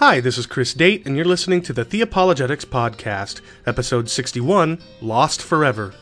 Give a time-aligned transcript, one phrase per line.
[0.00, 4.78] Hi, this is Chris Date, and you're listening to the The Apologetics Podcast, Episode 61
[5.02, 5.92] Lost Forever.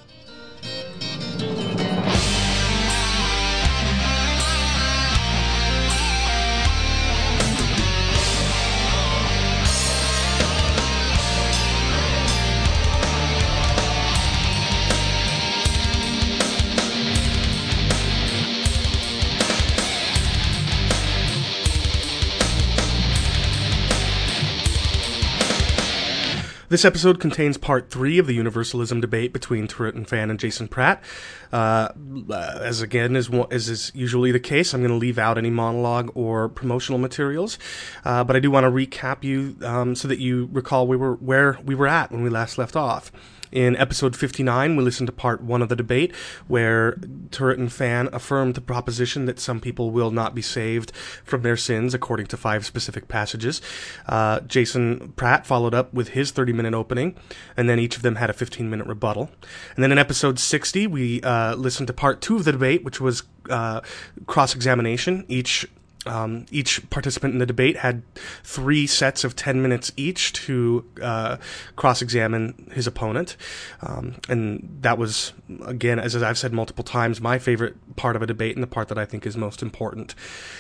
[26.71, 31.03] This episode contains part three of the universalism debate between Turretin Fan and Jason Pratt.
[31.51, 31.89] Uh,
[32.31, 36.51] as again, as is usually the case, I'm going to leave out any monologue or
[36.51, 37.59] promotional materials.
[38.05, 41.15] Uh, but I do want to recap you um, so that you recall we were
[41.15, 43.11] where we were at when we last left off.
[43.51, 46.15] In episode 59, we listened to part one of the debate
[46.47, 46.93] where
[47.31, 50.93] Turretin Fan affirmed the proposition that some people will not be saved
[51.25, 53.63] from their sins according to five specific passages.
[54.07, 57.17] Uh, Jason Pratt followed up with his 30 minute opening,
[57.57, 59.31] and then each of them had a 15 minute rebuttal.
[59.75, 63.01] And then in episode 60, we uh, listened to part two of the debate, which
[63.01, 63.81] was uh,
[64.27, 65.25] cross examination.
[65.29, 65.67] Each
[66.09, 68.03] um, each participant in the debate had
[68.43, 71.37] three sets of 10 minutes each to uh,
[71.77, 73.37] cross examine his opponent.
[73.83, 75.33] Um, and that was,
[75.65, 78.89] again, as I've said multiple times, my favorite part of a debate and the part
[78.89, 80.15] that I think is most important.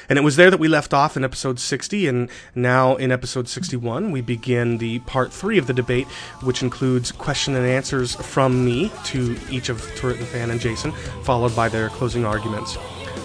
[0.08, 2.06] And it was there that we left off in episode 60.
[2.06, 6.06] And now in episode 61, we begin the part three of the debate,
[6.42, 11.55] which includes question and answers from me to each of Turretin Fan and Jason, followed
[11.56, 12.77] by their closing arguments.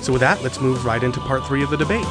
[0.03, 2.05] So, with that, let's move right into part three of the debate.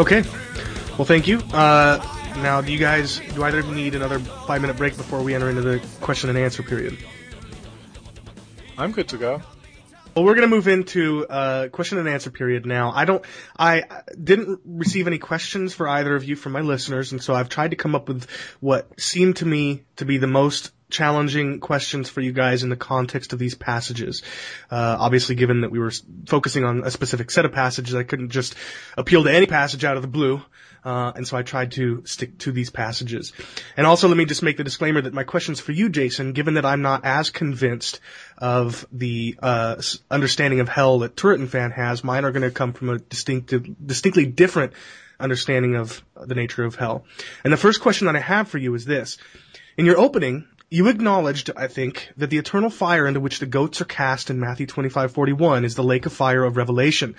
[0.00, 0.22] Okay.
[0.96, 1.40] Well, thank you.
[1.52, 2.02] Uh,
[2.36, 5.34] now, do you guys, do either of you need another five minute break before we
[5.34, 6.96] enter into the question and answer period?
[8.78, 9.42] I'm good to go.
[10.16, 12.92] Well, we're going to move into uh, question and answer period now.
[12.94, 13.22] I don't,
[13.58, 17.50] I didn't receive any questions for either of you from my listeners, and so I've
[17.50, 18.26] tried to come up with
[18.58, 22.76] what seemed to me to be the most challenging questions for you guys in the
[22.76, 24.22] context of these passages.
[24.70, 25.92] Uh, obviously, given that we were
[26.26, 28.54] focusing on a specific set of passages, I couldn't just
[28.96, 30.42] appeal to any passage out of the blue.
[30.82, 33.32] Uh, and so I tried to stick to these passages.
[33.76, 36.54] And also, let me just make the disclaimer that my questions for you, Jason, given
[36.54, 38.00] that I'm not as convinced
[38.38, 39.80] of the uh,
[40.10, 44.26] understanding of hell that Turretin fan has, mine are going to come from a distinctly
[44.26, 44.72] different
[45.18, 47.04] understanding of the nature of hell.
[47.44, 49.18] And the first question that I have for you is this.
[49.76, 53.80] In your opening, you acknowledged, I think, that the eternal fire into which the goats
[53.80, 57.16] are cast in Matthew 25:41 is the lake of fire of Revelation.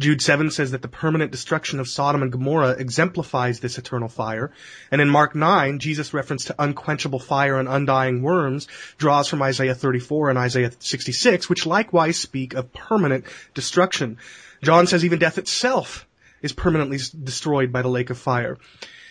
[0.00, 4.52] Jude 7 says that the permanent destruction of Sodom and Gomorrah exemplifies this eternal fire.
[4.90, 9.74] And in Mark 9, Jesus' reference to unquenchable fire and undying worms draws from Isaiah
[9.74, 14.16] 34 and Isaiah 66, which likewise speak of permanent destruction.
[14.62, 16.06] John says even death itself
[16.40, 18.56] is permanently destroyed by the lake of fire.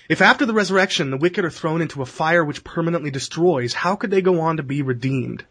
[0.09, 3.96] If after the resurrection the wicked are thrown into a fire which permanently destroys, how
[3.96, 5.46] could they go on to be redeemed?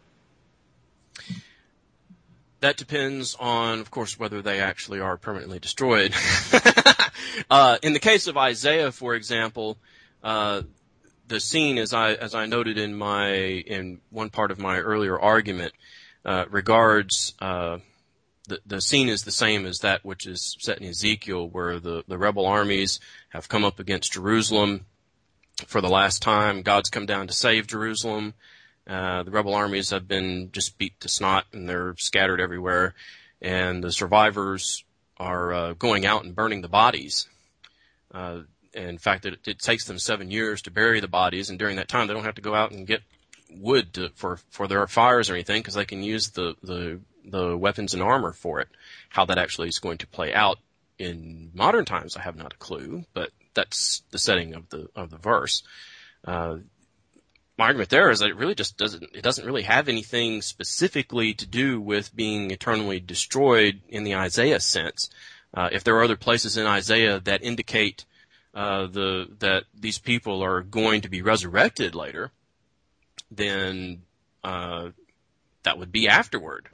[2.59, 6.13] That depends on, of course, whether they actually are permanently destroyed.
[7.49, 9.77] uh, in the case of Isaiah, for example,
[10.23, 10.61] uh,
[11.27, 15.19] the scene, as I as I noted in my in one part of my earlier
[15.19, 15.73] argument,
[16.23, 17.79] uh, regards uh,
[18.65, 22.17] the, scene is the same as that which is set in Ezekiel, where the, the
[22.17, 22.99] rebel armies
[23.29, 24.85] have come up against Jerusalem
[25.67, 26.61] for the last time.
[26.61, 28.33] God's come down to save Jerusalem.
[28.85, 32.95] Uh, the rebel armies have been just beat to snot and they're scattered everywhere.
[33.41, 34.83] And the survivors
[35.17, 37.27] are uh, going out and burning the bodies.
[38.13, 38.41] Uh,
[38.73, 41.87] in fact, it, it takes them seven years to bury the bodies, and during that
[41.87, 43.01] time, they don't have to go out and get
[43.55, 47.57] wood to, for for their fires or anything because they can use the the the
[47.57, 48.67] weapons and armor for it.
[49.09, 50.59] How that actually is going to play out
[50.99, 55.09] in modern times, I have not a clue, but that's the setting of the of
[55.09, 55.63] the verse.
[56.25, 56.57] Uh,
[57.57, 61.33] my argument there is that it really just doesn't it doesn't really have anything specifically
[61.35, 65.09] to do with being eternally destroyed in the Isaiah sense.
[65.53, 68.05] Uh, if there are other places in Isaiah that indicate
[68.53, 72.31] uh, the that these people are going to be resurrected later,
[73.29, 74.01] then
[74.43, 74.89] uh,
[75.63, 76.69] that would be afterward.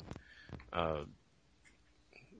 [0.71, 1.03] Uh,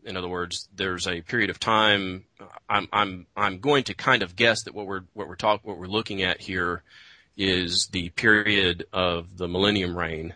[0.06, 2.26] In other words, there's a period of time.
[2.70, 5.78] I'm I'm I'm going to kind of guess that what we're what we're talk what
[5.78, 6.84] we're looking at here
[7.38, 10.34] is the period of the millennium reign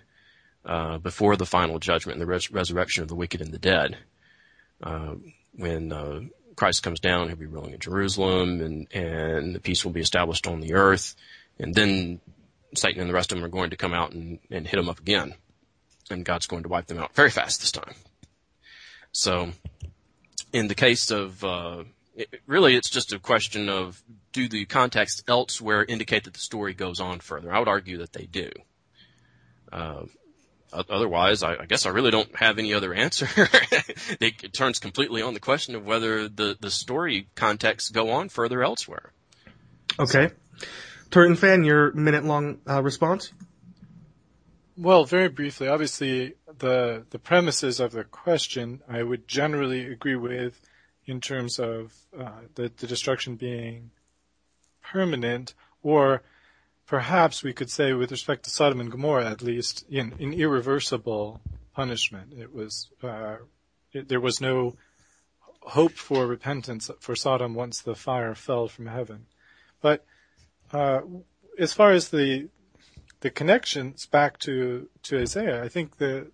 [0.65, 3.97] uh, before the final judgment and the res- resurrection of the wicked and the dead.
[4.81, 5.15] Uh,
[5.55, 6.21] when uh,
[6.55, 10.47] Christ comes down, he'll be ruling in Jerusalem, and and the peace will be established
[10.47, 11.15] on the earth,
[11.59, 12.19] and then
[12.75, 14.89] Satan and the rest of them are going to come out and, and hit them
[14.89, 15.35] up again,
[16.09, 17.93] and God's going to wipe them out very fast this time.
[19.11, 19.51] So,
[20.51, 21.83] in the case of uh,
[22.15, 24.01] it, really, it's just a question of
[24.31, 27.53] do the context elsewhere indicate that the story goes on further?
[27.53, 28.51] I would argue that they do.
[29.71, 30.03] Uh,
[30.71, 33.27] otherwise, I, I, guess I really don't have any other answer.
[34.19, 38.29] it, it, turns completely on the question of whether the, the story contexts go on
[38.29, 39.11] further elsewhere.
[39.99, 40.29] Okay.
[40.29, 40.67] So.
[41.11, 43.31] Turretin fan, your minute long uh, response?
[44.75, 50.59] Well, very briefly, obviously the the premises of the question I would generally agree with
[51.05, 53.91] in terms of uh, the, the destruction being
[54.81, 55.53] permanent,
[55.83, 56.23] or
[56.87, 61.41] perhaps we could say with respect to Sodom and Gomorrah at least, in, in irreversible
[61.75, 62.33] punishment.
[62.33, 63.37] It was uh,
[63.91, 64.75] it, there was no
[65.61, 69.27] hope for repentance for Sodom once the fire fell from heaven.
[69.81, 70.03] But
[70.71, 71.01] uh,
[71.59, 72.49] as far as the
[73.23, 76.27] the connections back to to Isaiah, I think that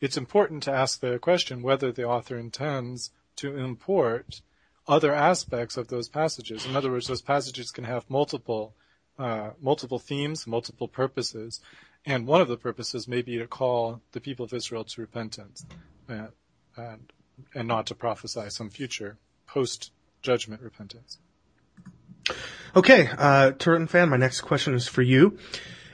[0.00, 4.40] it's important to ask the question whether the author intends to import
[4.86, 6.64] other aspects of those passages.
[6.66, 8.74] In other words, those passages can have multiple
[9.18, 11.60] uh, multiple themes, multiple purposes,
[12.06, 15.66] and one of the purposes may be to call the people of Israel to repentance,
[16.08, 16.28] and
[16.76, 17.12] and,
[17.56, 19.18] and not to prophesy some future
[19.48, 19.90] post
[20.22, 21.18] judgment repentance.
[22.76, 25.36] Okay, uh, Turretin fan, my next question is for you.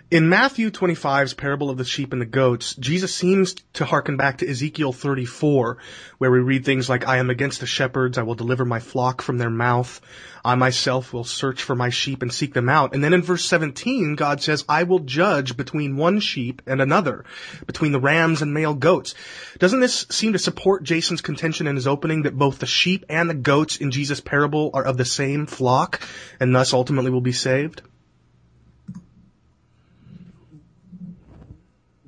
[0.08, 4.38] In Matthew 25's parable of the sheep and the goats, Jesus seems to hearken back
[4.38, 5.78] to Ezekiel 34,
[6.18, 9.20] where we read things like, I am against the shepherds, I will deliver my flock
[9.20, 10.00] from their mouth.
[10.44, 12.94] I myself will search for my sheep and seek them out.
[12.94, 17.24] And then in verse 17, God says, I will judge between one sheep and another,
[17.66, 19.16] between the rams and male goats.
[19.58, 23.28] Doesn't this seem to support Jason's contention in his opening that both the sheep and
[23.28, 26.00] the goats in Jesus' parable are of the same flock
[26.38, 27.82] and thus ultimately will be saved?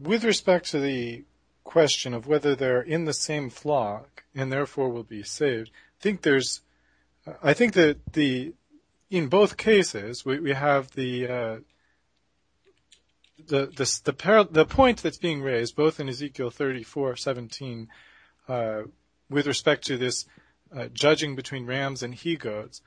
[0.08, 1.22] With respect to the
[1.64, 6.22] question of whether they're in the same flock and therefore will be saved, I think
[6.22, 6.62] there's,
[7.42, 8.54] I think that the,
[9.10, 11.56] in both cases, we, we have the, uh,
[13.48, 17.88] the, the, the, par- the point that's being raised, both in Ezekiel 34, 17,
[18.48, 18.82] uh,
[19.28, 20.24] with respect to this
[20.74, 22.80] uh, judging between rams and he goats,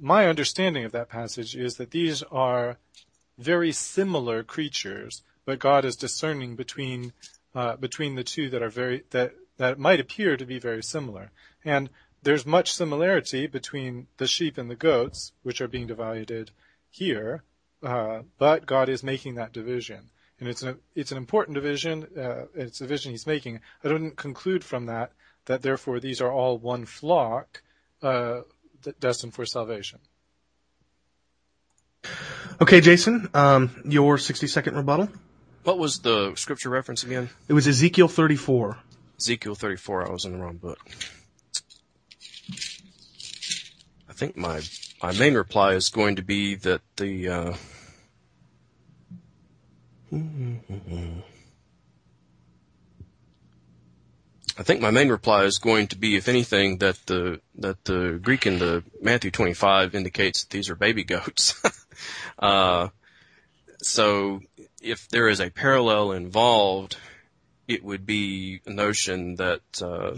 [0.00, 2.78] my understanding of that passage is that these are
[3.38, 7.12] very similar creatures but God is discerning between
[7.56, 11.32] uh, between the two that are very that that might appear to be very similar.
[11.64, 11.90] And
[12.22, 16.52] there's much similarity between the sheep and the goats, which are being divided
[16.88, 17.42] here,
[17.82, 22.06] uh, but God is making that division, and it's an it's an important division.
[22.16, 23.58] Uh, it's a division He's making.
[23.82, 25.10] I don't conclude from that
[25.46, 27.60] that therefore these are all one flock
[28.04, 28.42] uh,
[29.00, 29.98] destined for salvation.
[32.60, 35.08] Okay, Jason, um, your 60 second rebuttal.
[35.64, 37.28] What was the scripture reference again?
[37.48, 38.78] It was Ezekiel 34.
[39.18, 40.08] Ezekiel 34.
[40.08, 40.78] I was in the wrong book.
[44.08, 44.62] I think my
[45.02, 47.54] my main reply is going to be that the uh,
[54.58, 58.18] I think my main reply is going to be, if anything, that the that the
[58.20, 61.54] Greek in the Matthew 25 indicates that these are baby goats.
[62.38, 62.88] uh,
[63.82, 64.40] so
[64.80, 66.96] if there is a parallel involved,
[67.68, 70.16] it would be a notion that uh,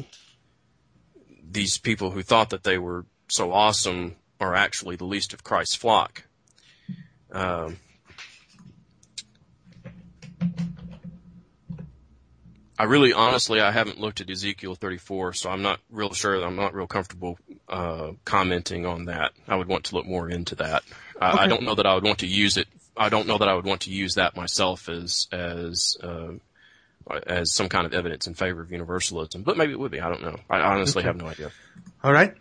[1.50, 5.74] these people who thought that they were so awesome are actually the least of Christ's
[5.74, 6.24] flock.
[7.30, 7.78] Um,
[12.78, 16.42] I really, honestly, I haven't looked at Ezekiel 34, so I'm not real sure.
[16.42, 17.38] I'm not real comfortable
[17.68, 19.32] uh, commenting on that.
[19.46, 20.82] I would want to look more into that.
[21.20, 21.38] I, okay.
[21.42, 22.66] I don't know that I would want to use it
[22.96, 26.32] I don't know that I would want to use that myself as as uh,
[27.26, 30.00] as some kind of evidence in favor of universalism, but maybe it would be.
[30.00, 30.38] I don't know.
[30.50, 31.08] I honestly okay.
[31.08, 31.50] have no idea.
[32.04, 32.34] All right.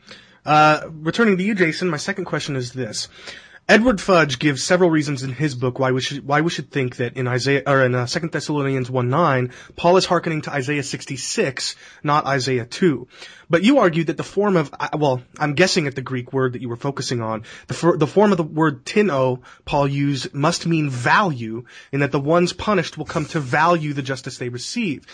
[0.46, 3.08] Uh, returning to you, Jason, my second question is this.
[3.72, 6.98] Edward Fudge gives several reasons in his book why we should why we should think
[6.98, 10.84] that in Isaiah or in uh, Second Thessalonians one nine, Paul is hearkening to Isaiah
[10.84, 13.08] sixty six, not Isaiah two.
[13.50, 16.52] But you argue that the form of uh, well, I'm guessing at the Greek word
[16.52, 20.34] that you were focusing on, the for, the form of the word tino Paul used
[20.34, 21.64] must mean value,
[21.94, 25.08] in that the ones punished will come to value the justice they receive.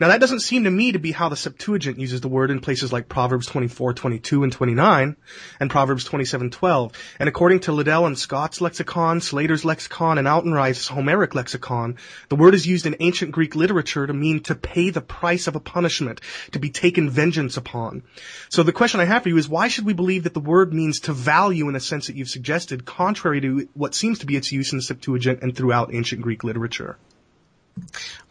[0.00, 2.60] Now that doesn't seem to me to be how the Septuagint uses the word in
[2.60, 5.14] places like Proverbs 24, 22, and 29,
[5.60, 6.92] and Proverbs 27, 12.
[7.18, 11.98] And according to Liddell and Scott's lexicon, Slater's lexicon, and Autenrieth's Homeric lexicon,
[12.30, 15.54] the word is used in ancient Greek literature to mean to pay the price of
[15.54, 18.02] a punishment, to be taken vengeance upon.
[18.48, 20.72] So the question I have for you is why should we believe that the word
[20.72, 24.36] means to value in the sense that you've suggested, contrary to what seems to be
[24.36, 26.96] its use in the Septuagint and throughout ancient Greek literature?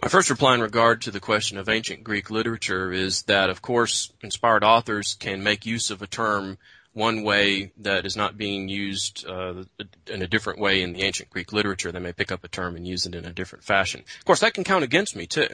[0.01, 3.61] My first reply in regard to the question of ancient Greek literature is that, of
[3.61, 6.57] course, inspired authors can make use of a term
[6.93, 9.63] one way that is not being used uh,
[10.07, 11.91] in a different way in the ancient Greek literature.
[11.91, 14.03] They may pick up a term and use it in a different fashion.
[14.19, 15.49] Of course, that can count against me too.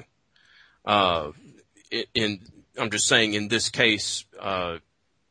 [0.85, 1.31] Uh,
[2.13, 2.39] in,
[2.77, 4.77] I'm just saying, in this case, uh,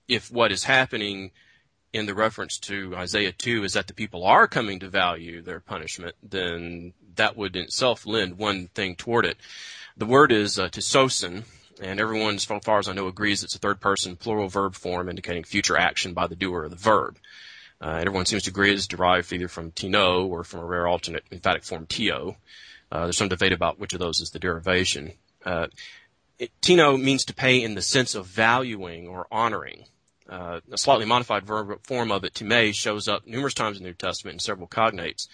[0.08, 1.30] if what is happening
[1.92, 5.60] in the reference to Isaiah 2 is that the people are coming to value their
[5.60, 9.36] punishment, then that would in itself lend one thing toward it.
[9.96, 11.44] The word is uh, tisosin,
[11.80, 15.08] and everyone, as far as I know, agrees it's a third person plural verb form
[15.08, 17.16] indicating future action by the doer of the verb.
[17.80, 21.24] Uh, everyone seems to agree it's derived either from tino or from a rare alternate
[21.30, 22.36] emphatic form tio.
[22.90, 25.12] Uh, there's some debate about which of those is the derivation.
[25.44, 25.66] Uh,
[26.38, 29.84] it, tino means to pay in the sense of valuing or honoring.
[30.28, 33.90] Uh, a slightly modified verb form of it, time, shows up numerous times in the
[33.90, 35.28] New Testament in several cognates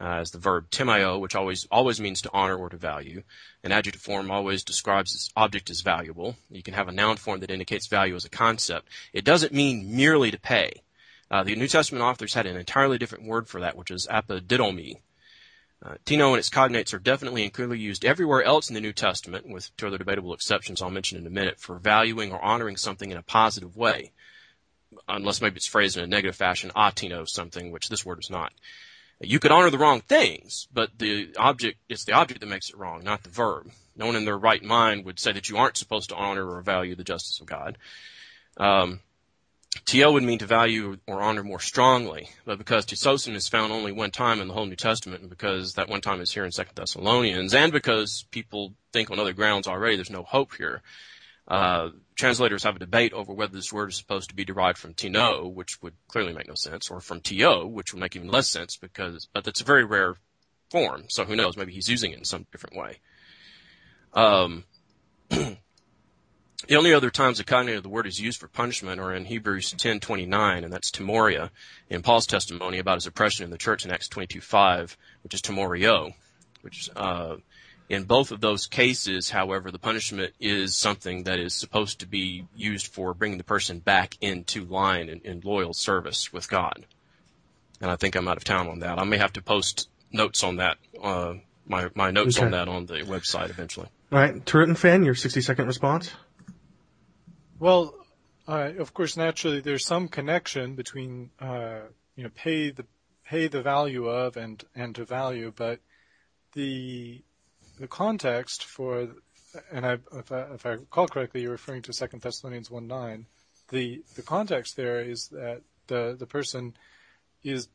[0.00, 3.22] uh, as the verb timeo, which always always means to honor or to value.
[3.64, 6.36] An adjective form always describes its object as valuable.
[6.50, 8.88] You can have a noun form that indicates value as a concept.
[9.12, 10.82] It doesn't mean merely to pay.
[11.30, 15.00] Uh, the New Testament authors had an entirely different word for that, which is apodidomi.
[15.84, 18.92] Uh, Tino and its cognates are definitely and clearly used everywhere else in the New
[18.92, 22.76] Testament, with two other debatable exceptions I'll mention in a minute, for valuing or honoring
[22.76, 24.12] something in a positive way
[25.08, 28.52] unless maybe it's phrased in a negative fashion, atino something, which this word is not.
[29.20, 32.76] You could honor the wrong things, but the object, it's the object that makes it
[32.76, 33.70] wrong, not the verb.
[33.96, 36.60] No one in their right mind would say that you aren't supposed to honor or
[36.60, 37.78] value the justice of God.
[38.58, 39.00] Um,
[39.84, 43.92] TL would mean to value or honor more strongly, but because tisosin is found only
[43.92, 46.52] one time in the whole New Testament, and because that one time is here in
[46.52, 50.82] Second Thessalonians, and because people think on other grounds already there's no hope here,
[51.48, 54.94] uh, translators have a debate over whether this word is supposed to be derived from
[54.94, 58.48] tino, which would clearly make no sense, or from to, which would make even less
[58.48, 60.16] sense because, but it's a very rare
[60.70, 61.04] form.
[61.08, 61.56] So who knows?
[61.56, 63.00] Maybe he's using it in some different way.
[64.14, 64.64] Um,
[65.28, 65.56] the
[66.70, 69.74] only other times the cognate of the word is used for punishment are in Hebrews
[69.74, 71.50] 10:29, and that's timoria,
[71.90, 76.14] in Paul's testimony about his oppression in the church in Acts 22:5, which is timorio,
[76.62, 77.36] which is uh,
[77.88, 82.46] in both of those cases, however, the punishment is something that is supposed to be
[82.54, 86.86] used for bringing the person back into line in, in loyal service with God.
[87.80, 88.98] And I think I'm out of town on that.
[88.98, 91.34] I may have to post notes on that, uh,
[91.66, 92.46] my, my notes okay.
[92.46, 93.88] on that on the website eventually.
[94.10, 94.44] All right.
[94.44, 96.10] Turretin fan, your 60 second response?
[97.58, 97.94] Well,
[98.48, 101.80] uh, of course, naturally, there's some connection between, uh,
[102.16, 102.84] you know, pay the,
[103.24, 105.80] pay the value of and, and to value, but
[106.54, 107.22] the
[107.78, 109.08] the context for,
[109.70, 113.26] and I, if, I, if I recall correctly, you're referring to Second Thessalonians 1 9.
[113.70, 116.76] The, the context there is that the, the person
[117.42, 117.68] is,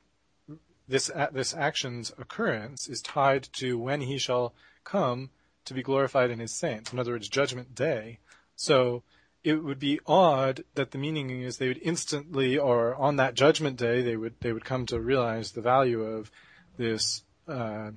[0.88, 4.54] this, this action's occurrence is tied to when he shall
[4.84, 5.30] come
[5.66, 6.92] to be glorified in his saints.
[6.92, 8.20] In other words, judgment day.
[8.56, 9.04] So,
[9.44, 13.78] it would be odd that the meaning is they would instantly or on that judgment
[13.78, 16.32] day they would they would come to realize the value of
[16.78, 17.92] this uh,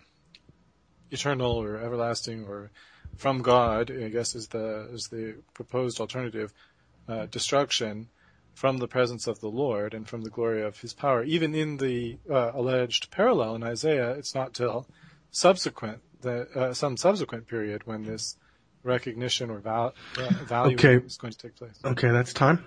[1.11, 2.71] eternal or everlasting or
[3.17, 6.53] from God, I guess is the is the proposed alternative,
[7.09, 8.09] uh, destruction
[8.55, 11.23] from the presence of the Lord and from the glory of His power.
[11.25, 14.87] Even in the uh, alleged parallel in Isaiah, it's not till
[15.31, 18.37] subsequent the uh, some subsequent period when this
[18.83, 20.97] recognition or val- uh, value okay.
[20.97, 21.79] is going to take place.
[21.85, 22.65] Okay, that's time.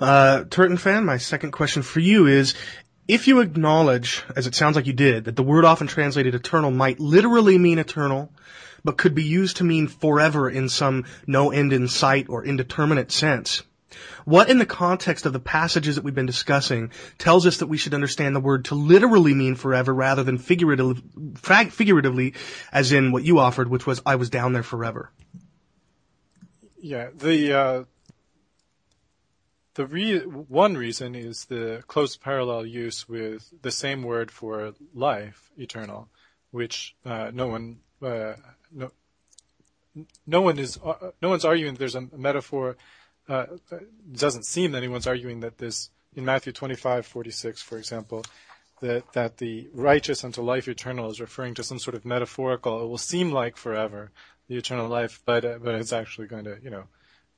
[0.00, 2.54] Uh, Turretin fan, my second question for you is,
[3.08, 6.70] if you acknowledge, as it sounds like you did, that the word often translated eternal
[6.70, 8.32] might literally mean eternal,
[8.84, 13.12] but could be used to mean forever in some no end in sight or indeterminate
[13.12, 13.62] sense,
[14.24, 17.76] what in the context of the passages that we've been discussing tells us that we
[17.76, 21.02] should understand the word to literally mean forever rather than figuratively,
[21.70, 22.34] figuratively
[22.72, 25.10] as in what you offered, which was I was down there forever?
[26.80, 27.84] Yeah, the uh,
[29.74, 35.50] the re- one reason is the close parallel use with the same word for life,
[35.56, 36.08] eternal,
[36.50, 38.34] which uh, no one uh,
[38.70, 38.90] no
[40.26, 42.76] no one is uh, no one's arguing there's a metaphor.
[43.28, 48.24] Uh, it doesn't seem that anyone's arguing that this in Matthew 25:46, for example,
[48.80, 52.82] that that the righteous unto life eternal is referring to some sort of metaphorical.
[52.84, 54.10] It will seem like forever,
[54.48, 56.84] the eternal life, but uh, but it's actually going to you know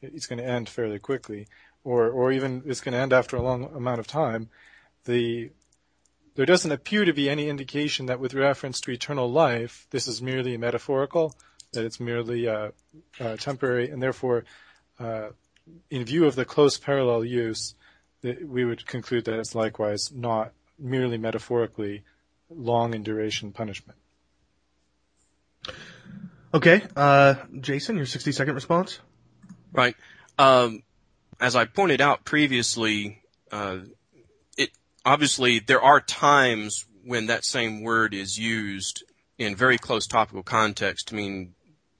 [0.02, 1.46] it's going to end fairly quickly,
[1.84, 4.48] or or even it's going to end after a long amount of time.
[5.04, 5.50] The
[6.34, 10.20] there doesn't appear to be any indication that with reference to eternal life, this is
[10.20, 11.36] merely metaphorical,
[11.72, 12.70] that it's merely uh,
[13.20, 14.44] uh, temporary, and therefore,
[14.98, 15.28] uh,
[15.90, 17.74] in view of the close parallel use,
[18.22, 22.02] we would conclude that it's likewise not merely metaphorically
[22.50, 23.98] long in duration punishment.
[26.52, 28.98] Okay, uh, Jason, your 60 second response?
[29.72, 29.96] Right.
[30.38, 30.82] Um,
[31.40, 33.78] as I pointed out previously, uh,
[34.56, 34.70] it
[35.04, 39.04] obviously there are times when that same word is used
[39.38, 41.54] in very close topical context to mean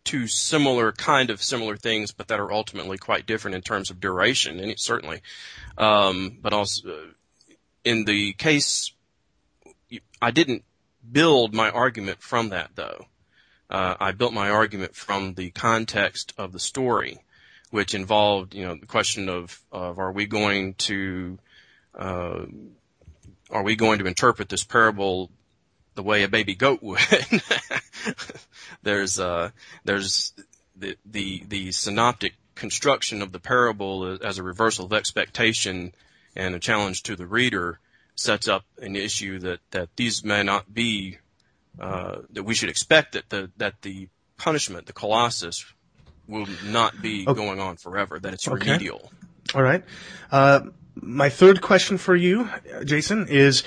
[0.05, 4.01] two similar kind of similar things, but that are ultimately quite different in terms of
[4.01, 5.23] duration, and it, certainly.
[5.79, 8.93] Um, but also, uh, in the case,
[10.21, 10.65] I didn't
[11.11, 13.07] build my argument from that though.
[13.71, 17.19] Uh, I built my argument from the context of the story,
[17.75, 21.37] which involved, you know, the question of, of are we going to,
[21.99, 22.45] uh,
[23.51, 25.29] are we going to interpret this parable
[25.97, 27.01] the way a baby goat would?
[28.85, 29.51] there's, uh,
[29.85, 30.33] there's
[30.77, 35.93] the, the, the synoptic construction of the parable as a reversal of expectation
[36.37, 37.81] and a challenge to the reader
[38.15, 41.19] sets up an issue that, that these may not be
[41.81, 45.65] uh, that we should expect that the that the punishment, the kolasis,
[46.27, 47.35] will not be okay.
[47.35, 48.19] going on forever.
[48.19, 48.67] That it's okay.
[48.67, 49.11] remedial.
[49.55, 49.85] All right.
[50.31, 50.61] Uh,
[50.97, 52.49] my third question for you,
[52.85, 53.65] Jason, is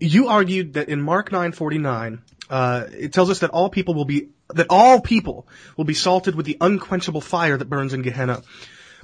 [0.00, 3.94] you argued that in Mark nine forty nine, uh, it tells us that all people
[3.94, 8.02] will be that all people will be salted with the unquenchable fire that burns in
[8.02, 8.42] Gehenna.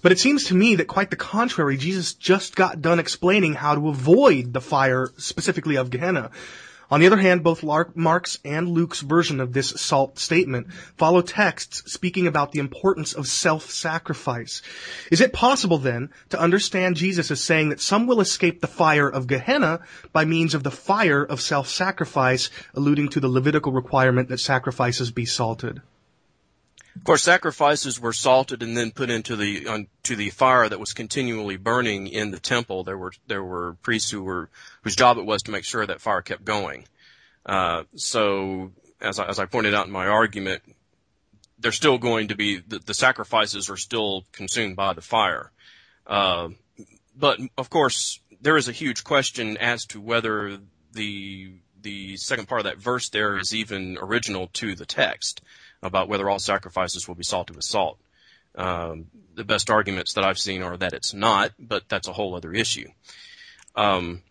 [0.02, 3.75] But it seems to me that quite the contrary, Jesus just got done explaining how
[3.75, 6.30] to avoid the fire specifically of Gehenna.
[6.88, 11.90] On the other hand, both Mark's and Luke's version of this salt statement follow texts
[11.92, 14.62] speaking about the importance of self-sacrifice.
[15.10, 19.08] Is it possible then to understand Jesus as saying that some will escape the fire
[19.08, 19.80] of Gehenna
[20.12, 25.25] by means of the fire of self-sacrifice, alluding to the Levitical requirement that sacrifices be
[25.25, 25.80] salted?
[26.97, 30.80] Of course, sacrifices were salted and then put into the on, to the fire that
[30.80, 32.85] was continually burning in the temple.
[32.85, 34.49] There were there were priests who were
[34.82, 36.87] whose job it was to make sure that fire kept going.
[37.45, 40.63] Uh, so, as I, as I pointed out in my argument,
[41.59, 45.52] they're still going to be the, the sacrifices are still consumed by the fire.
[46.06, 46.49] Uh,
[47.15, 50.59] but of course, there is a huge question as to whether
[50.93, 55.43] the the second part of that verse there is even original to the text
[55.82, 57.99] about whether all sacrifices will be salted with salt.
[58.54, 62.34] Um, the best arguments that I've seen are that it's not, but that's a whole
[62.34, 62.89] other issue.
[63.75, 64.23] Um,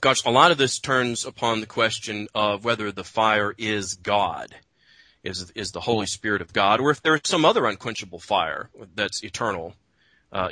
[0.00, 4.54] gosh, a lot of this turns upon the question of whether the fire is God,
[5.24, 8.70] is is the Holy Spirit of God, or if there is some other unquenchable fire
[8.94, 9.74] that's eternal,
[10.32, 10.48] uh,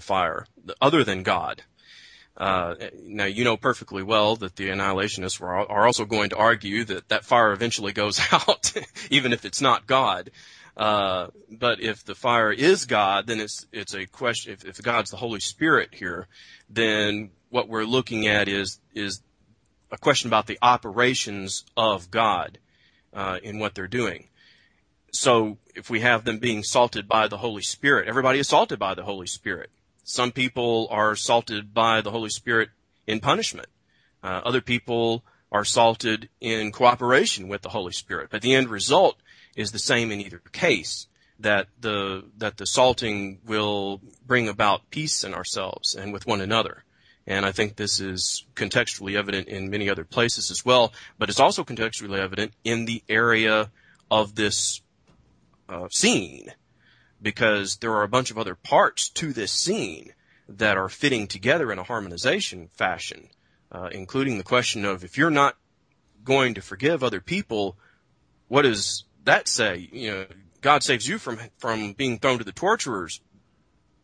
[0.00, 0.46] fire,
[0.80, 1.62] other than God.
[2.36, 6.84] Uh, now you know perfectly well that the annihilationists are, are also going to argue
[6.84, 8.72] that that fire eventually goes out,
[9.10, 10.30] even if it's not God.
[10.74, 14.52] Uh, but if the fire is God, then it's it's a question.
[14.52, 16.26] If, if God's the Holy Spirit here,
[16.70, 19.20] then what we're looking at is is
[19.90, 22.58] a question about the operations of God
[23.12, 24.28] uh, in what they're doing.
[25.12, 28.94] So if we have them being salted by the Holy Spirit, everybody is salted by
[28.94, 29.68] the Holy Spirit.
[30.04, 32.70] Some people are salted by the Holy Spirit
[33.06, 33.68] in punishment.
[34.22, 38.28] Uh, other people are salted in cooperation with the Holy Spirit.
[38.30, 39.16] But the end result
[39.54, 41.06] is the same in either case.
[41.38, 46.84] That the that the salting will bring about peace in ourselves and with one another.
[47.26, 51.40] And I think this is contextually evident in many other places as well, but it's
[51.40, 53.70] also contextually evident in the area
[54.10, 54.82] of this
[55.68, 56.52] uh, scene
[57.22, 60.12] because there are a bunch of other parts to this scene
[60.48, 63.28] that are fitting together in a harmonization fashion,
[63.70, 65.56] uh, including the question of if you're not
[66.24, 67.76] going to forgive other people,
[68.48, 69.88] what does that say?
[69.92, 70.26] You know,
[70.60, 73.20] God saves you from from being thrown to the torturers,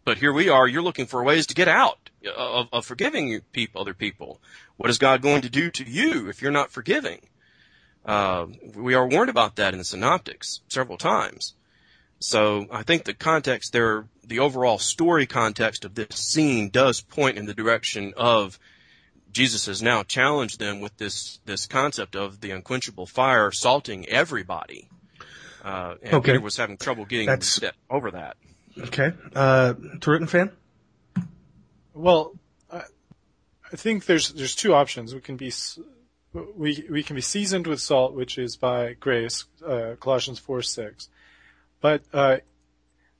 [0.04, 0.66] but here we are.
[0.66, 4.40] You're looking for ways to get out of, of forgiving people, other people.
[4.76, 7.20] What is God going to do to you if you're not forgiving?
[8.04, 11.54] Uh, we are warned about that in the Synoptics several times.
[12.20, 17.38] So I think the context there, the overall story context of this scene does point
[17.38, 18.58] in the direction of
[19.30, 24.88] Jesus has now challenged them with this this concept of the unquenchable fire salting everybody.
[25.62, 26.32] Uh, and okay.
[26.32, 27.60] Peter was having trouble getting That's...
[27.90, 28.36] over that.
[28.78, 29.12] Okay.
[29.34, 29.74] Uh,
[30.26, 30.50] fan?
[31.94, 32.32] Well,
[32.72, 32.82] I,
[33.72, 35.14] I think there's there's two options.
[35.14, 35.52] We can be
[36.32, 41.08] we we can be seasoned with salt, which is by grace, uh, Colossians four six,
[41.80, 42.38] But uh,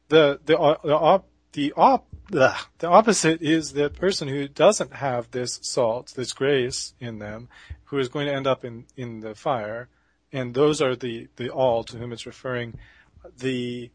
[0.08, 4.94] the the uh, the op, the op, the, the opposite is the person who doesn't
[4.94, 7.48] have this salt, this grace in them,
[7.84, 9.88] who is going to end up in in the fire,
[10.32, 12.78] and those are the the all to whom it's referring.
[13.38, 13.90] The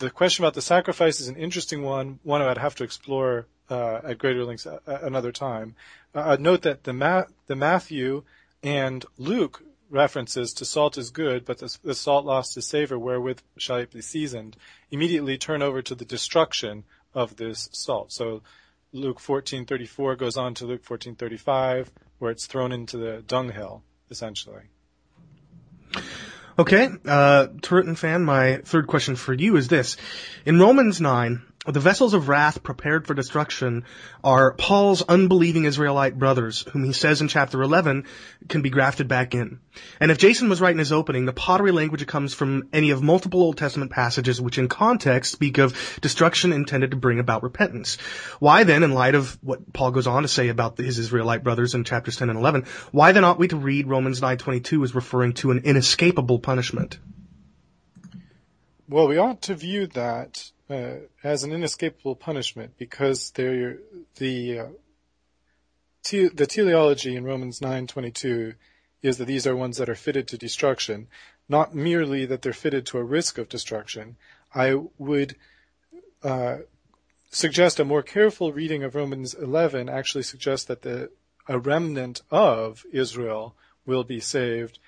[0.00, 4.00] the question about the sacrifice is an interesting one, one I'd have to explore uh,
[4.02, 5.76] at greater length uh, another time.
[6.14, 8.24] Uh, note that the, Ma- the Matthew
[8.62, 13.40] and Luke references to salt is good, but the, the salt lost its savor, wherewith
[13.58, 14.56] shall it be seasoned,
[14.90, 18.12] immediately turn over to the destruction of this salt.
[18.12, 18.42] So
[18.92, 24.62] Luke 14:34 goes on to Luke 14:35, where it's thrown into the dunghill, essentially.
[26.58, 29.96] Okay, uh, Turretin fan, my third question for you is this.
[30.44, 33.84] In Romans 9, the vessels of wrath prepared for destruction
[34.24, 38.06] are Paul's unbelieving Israelite brothers, whom he says in chapter 11
[38.48, 39.60] can be grafted back in.
[40.00, 43.02] And if Jason was right in his opening, the pottery language comes from any of
[43.02, 47.96] multiple Old Testament passages which in context speak of destruction intended to bring about repentance.
[48.38, 51.74] Why then, in light of what Paul goes on to say about his Israelite brothers
[51.74, 55.34] in chapters 10 and 11, why then ought we to read Romans 9.22 as referring
[55.34, 56.98] to an inescapable punishment?
[58.88, 63.78] Well, we ought to view that uh, as an inescapable punishment because the
[64.58, 64.66] uh,
[66.02, 68.54] te- the teleology in Romans 9:22
[69.02, 71.08] is that these are ones that are fitted to destruction,
[71.48, 74.16] not merely that they're fitted to a risk of destruction.
[74.54, 75.36] I would
[76.22, 76.58] uh,
[77.30, 81.10] suggest a more careful reading of Romans 11 actually suggests that the
[81.48, 83.56] a remnant of Israel
[83.86, 84.78] will be saved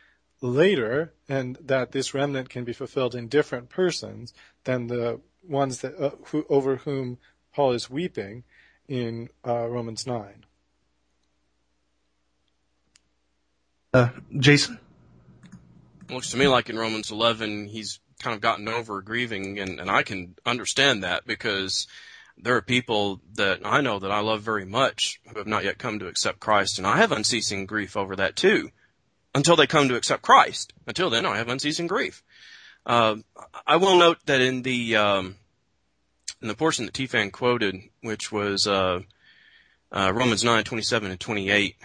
[0.40, 4.32] later, and that this remnant can be fulfilled in different persons
[4.64, 7.18] than the ones that uh, who, over whom
[7.54, 8.44] Paul is weeping
[8.88, 10.44] in uh, Romans nine.
[13.94, 14.78] Uh, Jason.
[16.08, 19.90] looks to me like in Romans 11 he's kind of gotten over grieving, and, and
[19.90, 21.86] I can understand that because
[22.38, 25.78] there are people that I know that I love very much who have not yet
[25.78, 28.70] come to accept Christ, and I have unceasing grief over that too,
[29.34, 30.72] until they come to accept Christ.
[30.86, 32.22] Until then, I have unceasing grief.
[32.84, 33.16] Uh,
[33.66, 35.36] I will note that in the um,
[36.40, 39.00] in the portion that T-Fan quoted, which was uh,
[39.92, 41.76] uh, Romans 9, 27 and 28,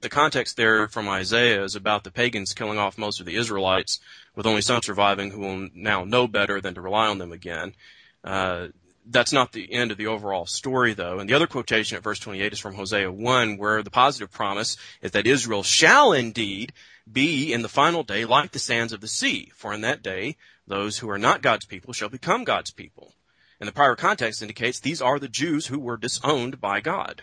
[0.00, 3.98] the context there from Isaiah is about the pagans killing off most of the Israelites,
[4.36, 7.74] with only some surviving who will now know better than to rely on them again.
[8.22, 8.68] Uh,
[9.10, 11.18] that's not the end of the overall story, though.
[11.18, 14.76] And the other quotation at verse 28 is from Hosea 1, where the positive promise
[15.02, 16.72] is that Israel shall indeed
[17.12, 19.50] be in the final day like the sands of the sea.
[19.54, 23.14] For in that day, those who are not God's people shall become God's people.
[23.60, 27.22] And the prior context indicates these are the Jews who were disowned by God.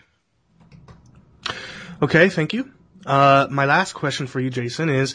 [2.02, 2.72] Okay, thank you.
[3.06, 5.14] Uh, my last question for you, Jason, is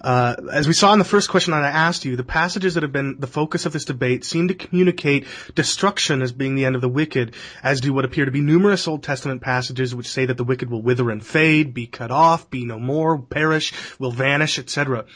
[0.00, 2.84] uh, as we saw in the first question that I asked you, the passages that
[2.84, 6.76] have been the focus of this debate seem to communicate destruction as being the end
[6.76, 10.26] of the wicked, as do what appear to be numerous Old Testament passages which say
[10.26, 14.12] that the wicked will wither and fade, be cut off, be no more, perish, will
[14.12, 15.06] vanish, etc.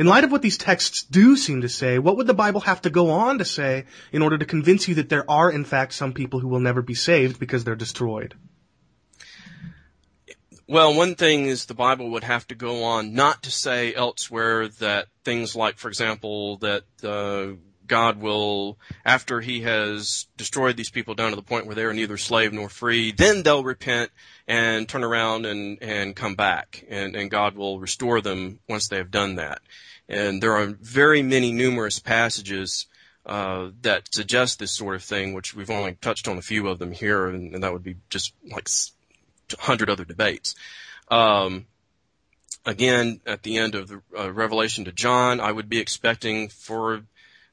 [0.00, 2.82] In light of what these texts do seem to say, what would the Bible have
[2.82, 5.92] to go on to say in order to convince you that there are in fact
[5.92, 8.34] some people who will never be saved because they're destroyed?
[10.70, 14.68] Well, one thing is the Bible would have to go on not to say elsewhere
[14.68, 21.14] that things like, for example, that uh, God will, after He has destroyed these people
[21.14, 24.10] down to the point where they are neither slave nor free, then they'll repent
[24.46, 28.98] and turn around and and come back, and and God will restore them once they
[28.98, 29.62] have done that.
[30.06, 32.86] And there are very many numerous passages
[33.24, 36.78] uh, that suggest this sort of thing, which we've only touched on a few of
[36.78, 38.68] them here, and, and that would be just like
[39.58, 40.54] hundred other debates.
[41.10, 41.66] Um,
[42.66, 47.02] again, at the end of the uh, Revelation to John, I would be expecting for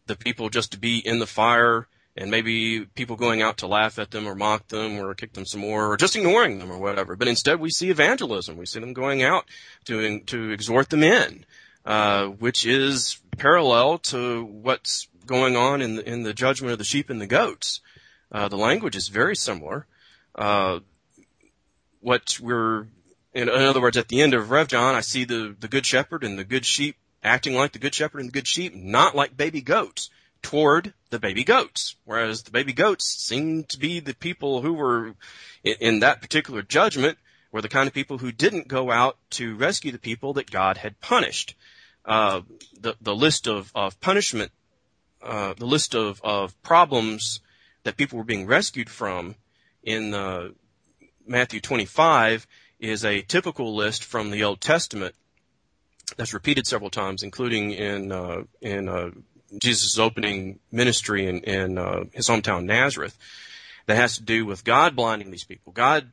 [0.08, 4.00] the people just to be in the fire and maybe people going out to laugh
[4.00, 6.78] at them or mock them or kick them some more or just ignoring them or
[6.78, 7.16] whatever.
[7.16, 8.58] But instead we see evangelism.
[8.58, 9.46] We see them going out
[9.86, 11.46] to, to exhort them in,
[11.86, 16.86] uh, which is parallel to what's going on in the, in the judgment of the
[16.86, 17.82] sheep and the goats.
[18.32, 19.86] Uh, the language is very similar.
[20.34, 20.80] Uh,
[22.06, 22.86] what we're,
[23.34, 26.24] in, other words, at the end of Rev John, I see the, the good shepherd
[26.24, 29.36] and the good sheep acting like the good shepherd and the good sheep, not like
[29.36, 30.12] baby goats
[30.44, 31.96] toward the baby goats.
[32.06, 35.16] Whereas the baby goats seem to be the people who were
[35.64, 37.18] in, in that particular judgment
[37.52, 40.78] were the kind of people who didn't go out to rescue the people that God
[40.78, 41.56] had punished.
[42.06, 42.42] Uh,
[42.80, 44.52] the, the list of, of punishment,
[45.24, 47.40] uh, the list of, of problems
[47.82, 49.34] that people were being rescued from
[49.82, 50.54] in the
[51.26, 52.48] Matthew 25
[52.80, 55.16] is a typical list from the Old Testament
[56.18, 59.12] that's repeated several times, including in uh, in uh,
[59.58, 63.18] Jesus' opening ministry in, in uh, his hometown Nazareth
[63.86, 66.12] that has to do with God blinding these people, God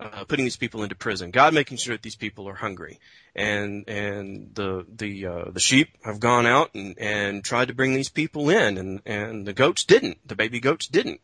[0.00, 2.98] uh, putting these people into prison, God making sure that these people are hungry,
[3.34, 7.92] and and the the uh, the sheep have gone out and and tried to bring
[7.92, 11.20] these people in, and and the goats didn't, the baby goats didn't,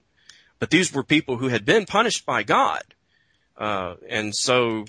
[0.58, 2.82] but these were people who had been punished by God,
[3.58, 4.86] uh, and so.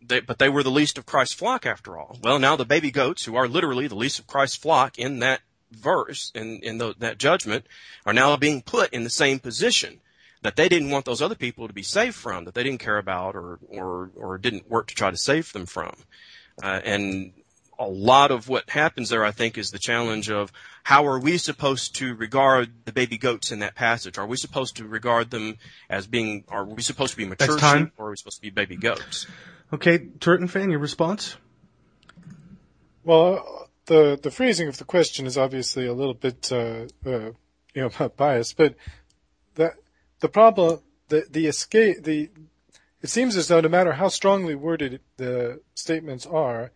[0.00, 2.16] They, but they were the least of Christ's flock after all.
[2.22, 5.42] Well, now the baby goats, who are literally the least of Christ's flock in that
[5.70, 7.66] verse, in, in the, that judgment,
[8.06, 10.00] are now being put in the same position
[10.42, 12.98] that they didn't want those other people to be saved from, that they didn't care
[12.98, 15.94] about or, or, or didn't work to try to save them from.
[16.62, 17.32] Uh, and
[17.78, 21.38] a lot of what happens there, I think, is the challenge of how are we
[21.38, 24.18] supposed to regard the baby goats in that passage?
[24.18, 27.92] Are we supposed to regard them as being, are we supposed to be mature sheep
[27.96, 29.26] or are we supposed to be baby goats?
[29.72, 31.36] Okay, Turretin fan, your response?
[33.04, 37.30] Well, the the phrasing of the question is obviously a little bit uh, uh,
[37.74, 38.74] you know biased, but
[39.54, 39.74] that
[40.20, 42.30] the problem, the the escape, the
[43.00, 46.72] it seems as though no matter how strongly worded the statements are,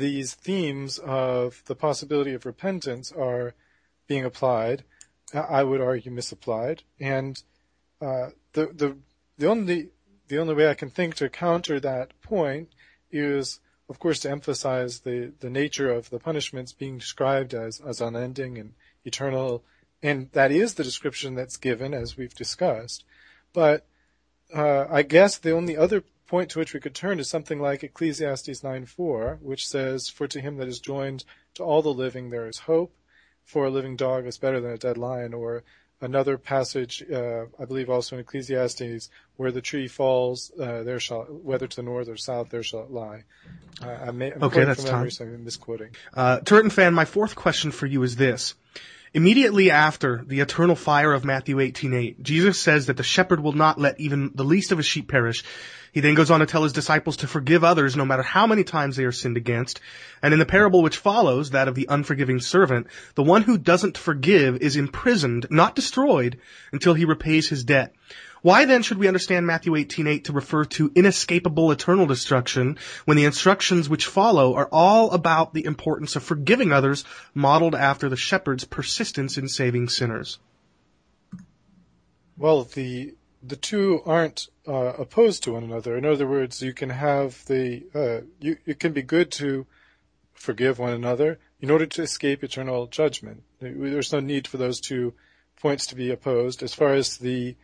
[0.00, 3.54] these themes of the possibility of repentance are
[4.08, 4.82] being applied.
[5.32, 7.40] I would argue misapplied, and
[8.00, 8.96] uh, the the
[9.38, 9.90] the only
[10.28, 12.70] the only way I can think to counter that point
[13.12, 18.00] is, of course, to emphasize the the nature of the punishments being described as as
[18.00, 18.72] unending and
[19.04, 19.62] eternal,
[20.02, 23.04] and that is the description that's given as we've discussed.
[23.52, 23.86] But
[24.52, 27.82] uh, I guess the only other point to which we could turn is something like
[27.82, 32.46] Ecclesiastes 9:4, which says, "For to him that is joined to all the living there
[32.46, 32.94] is hope.
[33.44, 35.64] For a living dog is better than a dead lion." Or
[36.00, 41.24] another passage, uh, I believe also in Ecclesiastes, where the tree falls, uh, there shall,
[41.24, 43.24] whether to the north or south, there shall it lie.
[43.82, 45.10] Uh, I may, I'm okay, that's time.
[45.10, 45.90] so I'm misquoting.
[46.14, 48.54] Uh, Turretin fan, my fourth question for you is this.
[49.12, 53.80] Immediately after the eternal fire of Matthew 18:8, Jesus says that the shepherd will not
[53.80, 55.42] let even the least of his sheep perish.
[55.92, 58.62] He then goes on to tell his disciples to forgive others no matter how many
[58.62, 59.80] times they are sinned against.
[60.22, 63.98] And in the parable which follows, that of the unforgiving servant, the one who doesn't
[63.98, 66.38] forgive is imprisoned, not destroyed,
[66.72, 67.94] until he repays his debt.
[68.42, 73.26] Why then should we understand Matthew 18:8 to refer to inescapable eternal destruction when the
[73.26, 78.64] instructions which follow are all about the importance of forgiving others modeled after the shepherd's
[78.64, 80.38] persistence in saving sinners?
[82.38, 85.96] Well, the the two aren't uh, opposed to one another.
[85.96, 89.66] In other words, you can have the uh, you it can be good to
[90.32, 93.42] forgive one another in order to escape eternal judgment.
[93.60, 95.12] There's no need for those two
[95.60, 96.62] points to be opposed.
[96.62, 97.56] As far as the,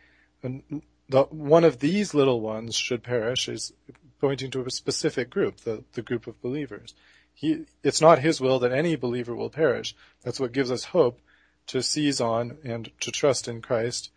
[0.43, 3.71] the one of these little ones should perish is
[4.19, 6.93] pointing to a specific group, the the group of believers.
[7.33, 9.95] He, it's not his will that any believer will perish.
[10.23, 11.21] That's what gives us hope
[11.67, 14.11] to seize on and to trust in Christ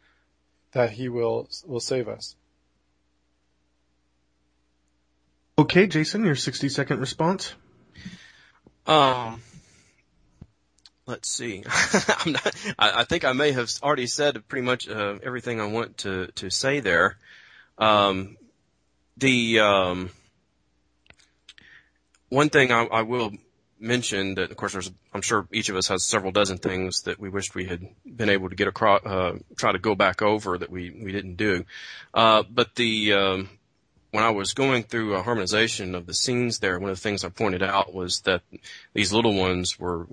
[0.73, 2.35] that he will will save us.
[5.61, 7.53] Okay, Jason, your 60 second response.
[8.87, 9.43] Um,
[11.05, 11.65] let's see.
[12.25, 15.67] I'm not, I, I, think I may have already said pretty much uh, everything I
[15.67, 17.19] want to to say there.
[17.77, 18.39] Um,
[19.19, 20.11] the um,
[22.31, 23.31] one thing I, I will
[23.79, 27.21] mention that, of course, there's, I'm sure each of us has several dozen things that
[27.21, 30.57] we wished we had been able to get across, uh, try to go back over
[30.57, 31.67] that we, we didn't do.
[32.15, 33.51] Uh, but the, um,
[34.11, 37.25] when I was going through a harmonization of the scenes there, one of the things
[37.25, 38.43] I pointed out was that
[38.93, 40.07] these little ones were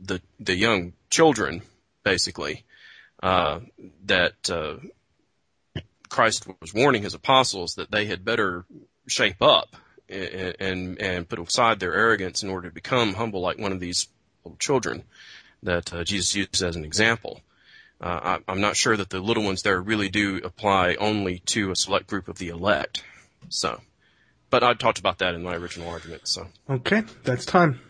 [0.00, 1.62] the, the young children,
[2.02, 2.64] basically,
[3.22, 3.60] uh,
[4.04, 4.76] that, uh,
[6.08, 8.64] Christ was warning his apostles that they had better
[9.08, 9.74] shape up
[10.08, 13.80] and, and, and put aside their arrogance in order to become humble like one of
[13.80, 14.06] these
[14.44, 15.02] little children
[15.64, 17.40] that uh, Jesus used as an example.
[18.04, 21.70] Uh, I, am not sure that the little ones there really do apply only to
[21.70, 23.02] a select group of the elect.
[23.48, 23.80] So,
[24.50, 26.28] but I talked about that in my original argument.
[26.28, 27.80] So, okay, that's time.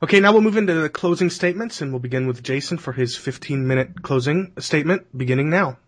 [0.00, 3.16] Okay, now we'll move into the closing statements, and we'll begin with Jason for his
[3.16, 5.78] 15 minute closing statement, beginning now.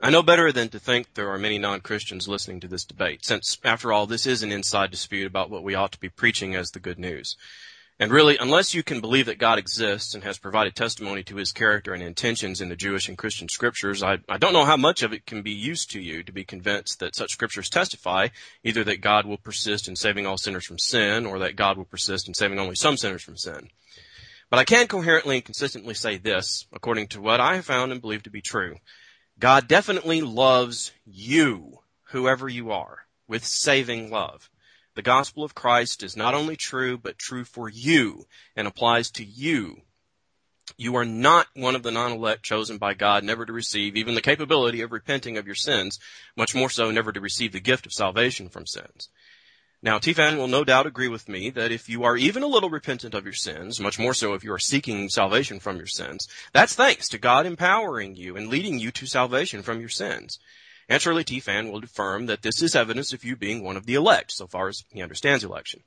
[0.00, 3.58] I know better than to think there are many non-Christians listening to this debate, since,
[3.62, 6.72] after all, this is an inside dispute about what we ought to be preaching as
[6.72, 7.36] the good news.
[8.00, 11.52] And really, unless you can believe that God exists and has provided testimony to his
[11.52, 15.02] character and intentions in the Jewish and Christian scriptures, I, I don't know how much
[15.02, 18.28] of it can be used to you to be convinced that such scriptures testify
[18.64, 21.84] either that God will persist in saving all sinners from sin or that God will
[21.84, 23.68] persist in saving only some sinners from sin.
[24.50, 28.00] But I can coherently and consistently say this, according to what I have found and
[28.00, 28.76] believe to be true.
[29.38, 31.78] God definitely loves you,
[32.10, 34.50] whoever you are, with saving love.
[34.94, 39.24] The gospel of Christ is not only true, but true for you and applies to
[39.24, 39.82] you.
[40.76, 44.20] You are not one of the non-elect chosen by God never to receive even the
[44.20, 45.98] capability of repenting of your sins,
[46.36, 49.08] much more so never to receive the gift of salvation from sins.
[49.82, 52.70] Now, T-Fan will no doubt agree with me that if you are even a little
[52.70, 56.28] repentant of your sins, much more so if you are seeking salvation from your sins,
[56.52, 60.38] that's thanks to God empowering you and leading you to salvation from your sins.
[60.88, 63.94] And surely T-Fan will affirm that this is evidence of you being one of the
[63.94, 65.82] elect, so far as he understands election.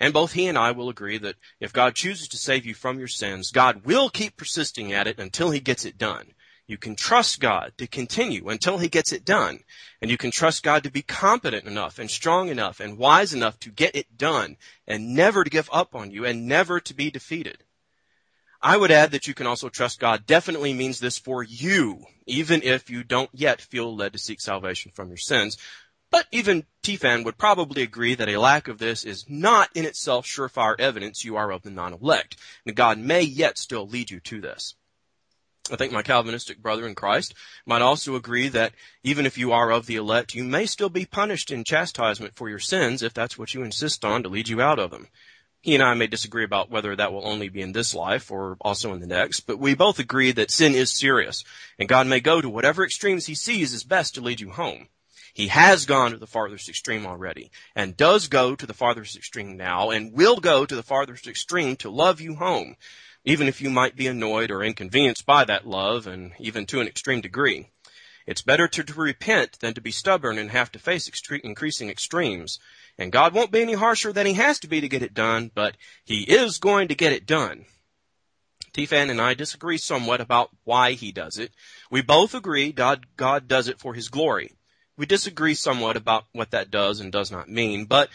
[0.00, 2.98] And both he and I will agree that if God chooses to save you from
[2.98, 6.32] your sins, God will keep persisting at it until he gets it done.
[6.68, 9.60] You can trust God to continue until he gets it done.
[10.02, 13.58] And you can trust God to be competent enough and strong enough and wise enough
[13.60, 14.56] to get it done
[14.86, 17.64] and never to give up on you and never to be defeated.
[18.60, 22.62] I would add that you can also trust God definitely means this for you, even
[22.62, 25.56] if you don't yet feel led to seek salvation from your sins.
[26.10, 30.26] But even T-Fan would probably agree that a lack of this is not in itself
[30.26, 34.40] surefire evidence you are of the non-elect, and God may yet still lead you to
[34.40, 34.74] this.
[35.70, 37.34] I think my Calvinistic brother in Christ
[37.66, 38.72] might also agree that
[39.04, 42.48] even if you are of the elect, you may still be punished in chastisement for
[42.48, 45.08] your sins if that's what you insist on to lead you out of them.
[45.60, 48.56] He and I may disagree about whether that will only be in this life or
[48.60, 51.42] also in the next, but we both agree that sin is serious,
[51.78, 54.88] and God may go to whatever extremes he sees is best to lead you home.
[55.34, 59.56] He has gone to the farthest extreme already, and does go to the farthest extreme
[59.56, 62.76] now, and will go to the farthest extreme to love you home,
[63.24, 66.86] even if you might be annoyed or inconvenienced by that love, and even to an
[66.86, 67.68] extreme degree.
[68.26, 71.10] It's better to, to repent than to be stubborn and have to face
[71.42, 72.58] increasing extremes.
[72.98, 75.50] And God won't be any harsher than he has to be to get it done,
[75.54, 77.64] but he is going to get it done.
[78.72, 81.52] T-Fan and I disagree somewhat about why he does it.
[81.90, 84.52] We both agree God, God does it for his glory.
[84.96, 88.10] We disagree somewhat about what that does and does not mean, but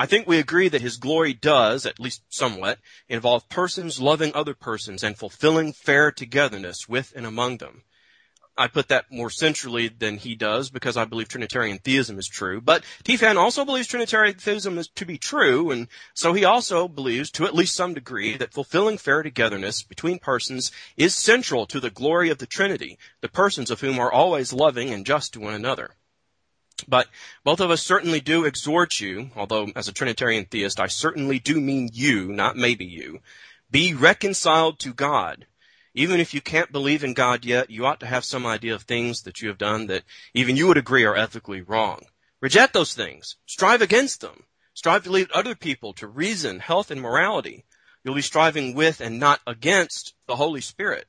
[0.00, 4.54] I think we agree that his glory does, at least somewhat, involve persons loving other
[4.54, 7.82] persons and fulfilling fair togetherness with and among them.
[8.58, 12.60] I put that more centrally than he does because I believe Trinitarian theism is true.
[12.60, 17.30] But T-Fan also believes Trinitarian theism is to be true, and so he also believes,
[17.32, 21.88] to at least some degree, that fulfilling fair togetherness between persons is central to the
[21.88, 25.54] glory of the Trinity, the persons of whom are always loving and just to one
[25.54, 25.92] another.
[26.88, 27.06] But
[27.44, 31.60] both of us certainly do exhort you, although as a Trinitarian theist, I certainly do
[31.60, 33.20] mean you, not maybe you,
[33.70, 35.46] be reconciled to God
[35.98, 38.82] even if you can't believe in God yet, you ought to have some idea of
[38.82, 42.02] things that you have done that even you would agree are ethically wrong.
[42.40, 43.34] Reject those things.
[43.46, 44.44] Strive against them.
[44.74, 47.64] Strive to lead other people to reason, health, and morality.
[48.04, 51.06] You'll be striving with and not against the Holy Spirit.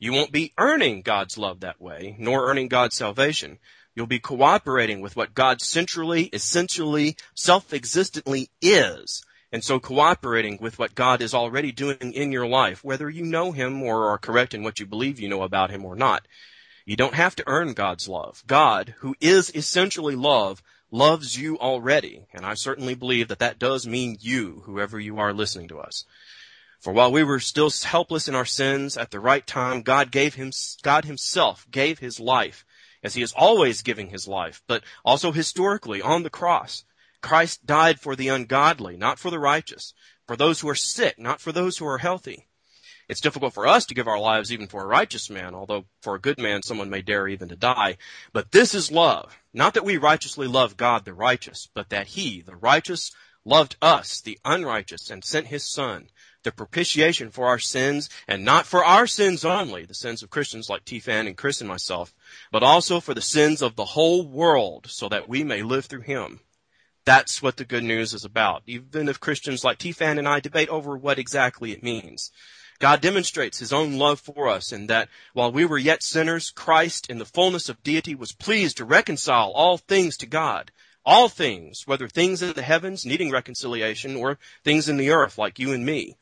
[0.00, 3.60] You won't be earning God's love that way, nor earning God's salvation.
[3.94, 10.94] You'll be cooperating with what God centrally, essentially, self-existently is and so cooperating with what
[10.94, 14.62] God is already doing in your life, whether you know Him or are correct in
[14.62, 16.26] what you believe you know about Him or not.
[16.84, 18.42] You don't have to earn God's love.
[18.46, 22.26] God, who is essentially love, loves you already.
[22.32, 26.04] And I certainly believe that that does mean you, whoever you are listening to us.
[26.80, 30.34] For while we were still helpless in our sins, at the right time, God gave
[30.34, 32.64] him, God himself gave his life,
[33.02, 36.84] as he is always giving his life, but also historically on the cross.
[37.20, 39.94] Christ died for the ungodly, not for the righteous,
[40.26, 42.46] for those who are sick, not for those who are healthy.
[43.08, 46.14] It's difficult for us to give our lives even for a righteous man, although for
[46.14, 47.96] a good man someone may dare even to die.
[48.34, 49.34] But this is love.
[49.54, 53.12] Not that we righteously love God the righteous, but that he, the righteous,
[53.46, 56.10] loved us, the unrighteous, and sent his son,
[56.42, 60.68] the propitiation for our sins, and not for our sins only, the sins of Christians
[60.68, 62.14] like T-Fan and Chris and myself,
[62.52, 66.02] but also for the sins of the whole world, so that we may live through
[66.02, 66.40] him.
[67.08, 70.68] That's what the good news is about, even if Christians like T-Fan and I debate
[70.68, 72.30] over what exactly it means.
[72.80, 77.08] God demonstrates his own love for us in that while we were yet sinners, Christ
[77.08, 80.70] in the fullness of deity was pleased to reconcile all things to God.
[81.02, 85.58] All things, whether things in the heavens needing reconciliation or things in the earth like
[85.58, 86.18] you and me.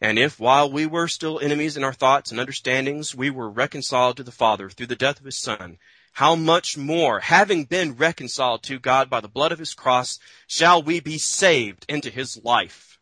[0.00, 4.16] And if while we were still enemies in our thoughts and understandings, we were reconciled
[4.16, 5.76] to the Father through the death of his Son,
[6.12, 10.82] how much more, having been reconciled to God by the blood of his cross, shall
[10.82, 12.98] we be saved into his life?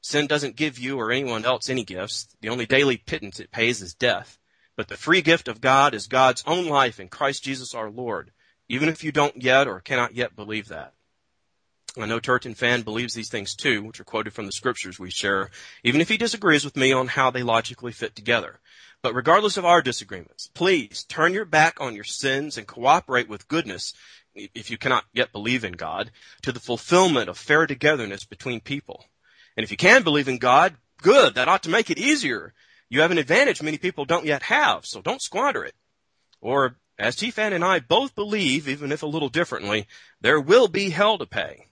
[0.00, 2.28] Sin doesn't give you or anyone else any gifts.
[2.40, 4.38] The only daily pittance it pays is death.
[4.76, 8.32] But the free gift of God is God's own life in Christ Jesus our Lord,
[8.68, 10.92] even if you don't yet or cannot yet believe that.
[11.96, 15.10] I know Turretin Fan believes these things too, which are quoted from the scriptures we
[15.10, 15.50] share,
[15.84, 18.58] even if he disagrees with me on how they logically fit together.
[19.04, 23.48] But regardless of our disagreements, please turn your back on your sins and cooperate with
[23.48, 23.92] goodness,
[24.34, 29.04] if you cannot yet believe in God, to the fulfillment of fair togetherness between people.
[29.58, 32.54] And if you can believe in God, good, that ought to make it easier.
[32.88, 35.74] You have an advantage many people don't yet have, so don't squander it.
[36.40, 39.86] Or, as T-Fan and I both believe, even if a little differently,
[40.22, 41.66] there will be hell to pay.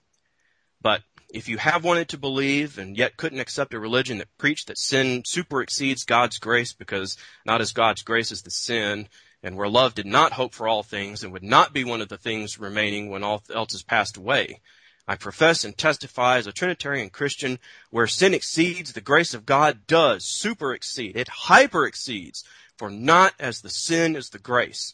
[0.83, 1.01] But
[1.33, 4.77] if you have wanted to believe and yet couldn't accept a religion that preached that
[4.77, 9.09] sin super exceeds God's grace because not as God's grace is the sin,
[9.41, 12.07] and where love did not hope for all things and would not be one of
[12.07, 14.61] the things remaining when all else has passed away,
[15.07, 17.59] I profess and testify as a Trinitarian Christian
[17.89, 21.17] where sin exceeds, the grace of God does super exceed.
[21.17, 22.45] It hyper exceeds.
[22.77, 24.93] For not as the sin is the grace.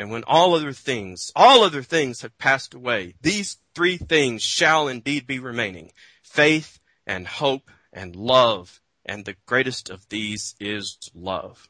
[0.00, 4.88] And when all other things, all other things have passed away, these three things shall
[4.88, 5.92] indeed be remaining.
[6.22, 8.80] Faith and hope and love.
[9.04, 11.68] And the greatest of these is love.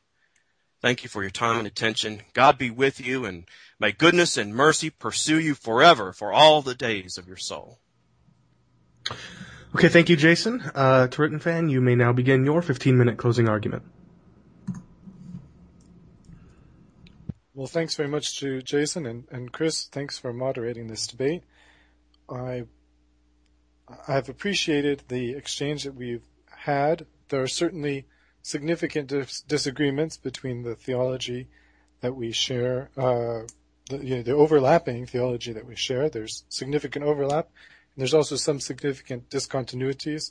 [0.81, 2.23] Thank you for your time and attention.
[2.33, 3.49] God be with you and
[3.81, 7.81] may goodness and mercy pursue you forever for all the days of your soul.
[9.75, 10.63] Okay, thank you, Jason.
[10.73, 13.83] Uh, Turretin fan, you may now begin your 15 minute closing argument.
[17.53, 19.85] Well, thanks very much to Jason and, and Chris.
[19.87, 21.43] Thanks for moderating this debate.
[22.29, 22.65] I
[24.07, 27.07] I've appreciated the exchange that we've had.
[27.29, 28.07] There are certainly
[28.43, 31.49] significant dis- disagreements between the theology
[32.01, 33.43] that we share, uh,
[33.89, 36.09] the, you know, the overlapping theology that we share.
[36.09, 40.31] There's significant overlap, and there's also some significant discontinuities.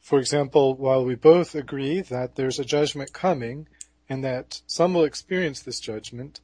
[0.00, 3.68] For example, while we both agree that there's a judgment coming
[4.12, 6.42] and that some will experience this judgment.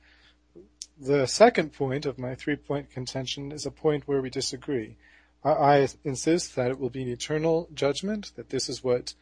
[0.99, 4.97] The second point of my three point contention is a point where we disagree.
[5.45, 9.13] I, I insist that it will be an eternal judgment, that this is what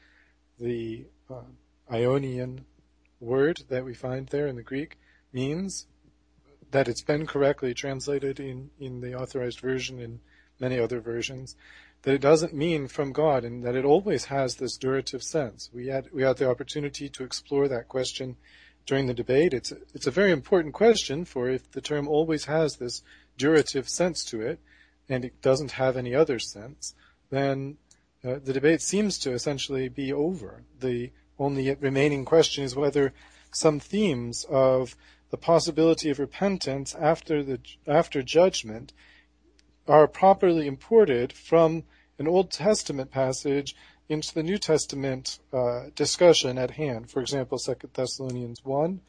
[0.61, 1.51] the uh,
[1.91, 2.61] aionian
[3.19, 4.97] word that we find there in the Greek
[5.33, 5.89] means,
[6.71, 10.21] that it's been correctly translated in, in the authorized version and
[10.61, 11.57] many other versions,
[12.03, 15.71] that it doesn't mean from God and that it always has this durative sense.
[15.73, 18.37] We had, we had the opportunity to explore that question
[18.87, 19.53] during the debate.
[19.53, 23.03] It's a, it's a very important question for if the term always has this
[23.39, 24.61] durative sense to it
[25.09, 26.95] and it doesn't have any other sense,
[27.31, 27.77] then
[28.25, 30.63] uh, the debate seems to essentially be over.
[30.81, 33.13] The only remaining question is whether
[33.53, 34.97] some themes of
[35.31, 38.93] the possibility of repentance after the after judgment
[39.89, 41.85] are properly imported from
[42.19, 43.77] an Old Testament passage
[44.09, 47.11] into the New Testament uh, discussion at hand.
[47.11, 49.01] For example, 2 Thessalonians 1,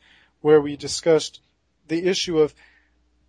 [0.41, 1.39] where we discussed
[1.87, 2.53] the issue of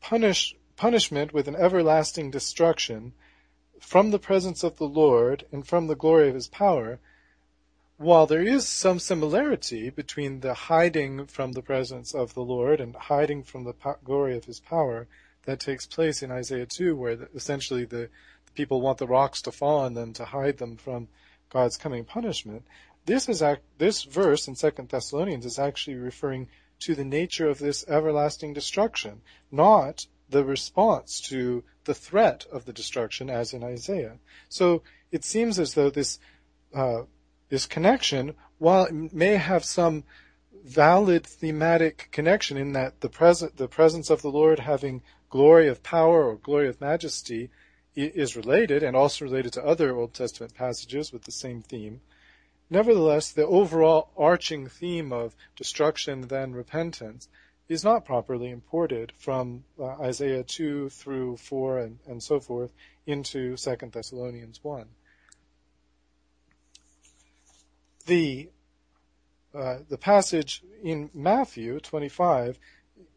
[0.00, 3.12] punish, punishment with an everlasting destruction
[3.80, 6.98] from the presence of the Lord and from the glory of his power.
[7.96, 12.94] While there is some similarity between the hiding from the presence of the Lord and
[12.94, 13.74] hiding from the
[14.04, 15.06] glory of his power
[15.48, 18.10] that takes place in Isaiah 2, where the, essentially the,
[18.54, 21.08] people want the rocks to fall on them to hide them from
[21.48, 22.64] God's coming punishment.
[23.06, 26.48] This is act, this verse in Second Thessalonians is actually referring
[26.80, 32.74] to the nature of this everlasting destruction, not the response to the threat of the
[32.74, 34.18] destruction as in Isaiah.
[34.50, 36.18] So it seems as though this
[36.74, 37.04] uh,
[37.48, 40.04] this connection, while it may have some
[40.62, 45.00] valid thematic connection in that the present the presence of the Lord having
[45.30, 47.50] glory of power or glory of majesty
[47.94, 52.00] is related and also related to other Old Testament passages with the same theme.
[52.70, 57.28] Nevertheless, the overall arching theme of destruction then repentance
[57.68, 62.72] is not properly imported from uh, Isaiah 2 through 4 and, and so forth
[63.06, 64.86] into 2 Thessalonians 1.
[68.06, 68.48] The,
[69.54, 72.58] uh, the passage in Matthew 25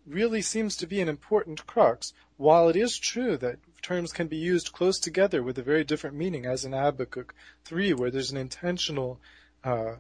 [0.06, 2.14] really seems to be an important crux.
[2.38, 6.16] While it is true that terms can be used close together with a very different
[6.16, 7.34] meaning, as in Habakkuk
[7.66, 9.20] 3, where there's an intentional
[9.64, 9.96] uh,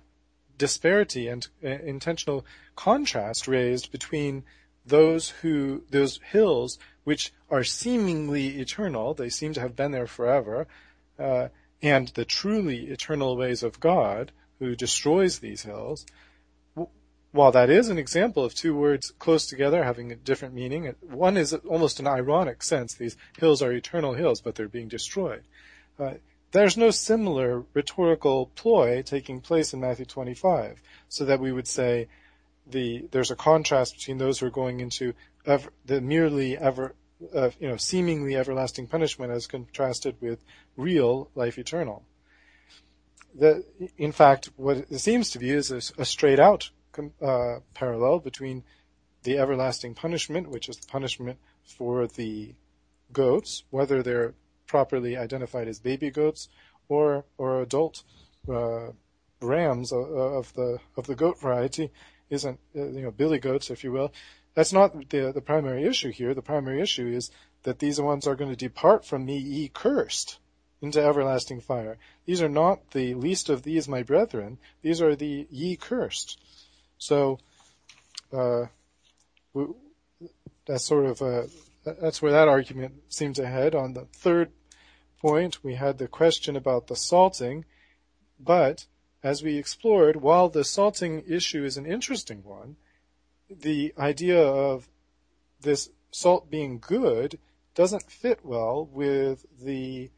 [0.58, 2.46] disparity and uh, intentional
[2.76, 4.44] contrast raised between
[4.86, 10.68] those who those hills which are seemingly eternal, they seem to have been there forever,
[11.20, 11.48] uh,
[11.82, 16.06] and the truly eternal ways of God, who destroys these hills,
[17.32, 21.38] while that is an example of two words close together having a different meaning, one
[21.38, 22.94] is almost an ironic sense.
[22.94, 25.44] These hills are eternal hills, but they're being destroyed.
[25.98, 26.16] Uh,
[26.52, 32.10] there's no similar rhetorical ploy taking place in Matthew 25, so that we would say
[32.68, 35.14] the there's a contrast between those who are going into
[35.46, 36.94] ever, the merely ever,
[37.34, 40.44] uh, you know, seemingly everlasting punishment as contrasted with
[40.76, 42.04] real life eternal.
[43.34, 43.64] The,
[43.98, 46.70] in fact, what it seems to be is a, a straight out
[47.22, 48.64] uh, parallel between
[49.24, 52.56] the everlasting punishment, which is the punishment for the
[53.14, 54.34] goats, whether they're
[54.68, 56.50] properly identified as baby goats
[56.88, 58.04] or or adult
[58.50, 58.88] uh,
[59.42, 61.92] rams of the of the goat variety,
[62.30, 64.12] isn't uh, you know billy goats, if you will.
[64.54, 66.34] That's not the the primary issue here.
[66.34, 67.32] The primary issue is
[67.64, 70.40] that these ones are going to depart from me, ye cursed,
[70.82, 71.98] into everlasting fire.
[72.26, 74.58] These are not the least of these, my brethren.
[74.82, 76.40] These are the ye cursed.
[77.02, 77.40] So,
[78.32, 78.68] uh,
[80.68, 81.48] that's sort of a,
[81.84, 83.74] that's where that argument seems to head.
[83.74, 84.52] On the third
[85.20, 87.66] point, we had the question about the salting,
[88.40, 88.86] but
[89.24, 92.76] as we explored, while the salting issue is an interesting one,
[93.50, 94.88] the idea of
[95.60, 97.40] this salt being good
[97.74, 100.12] doesn't fit well with the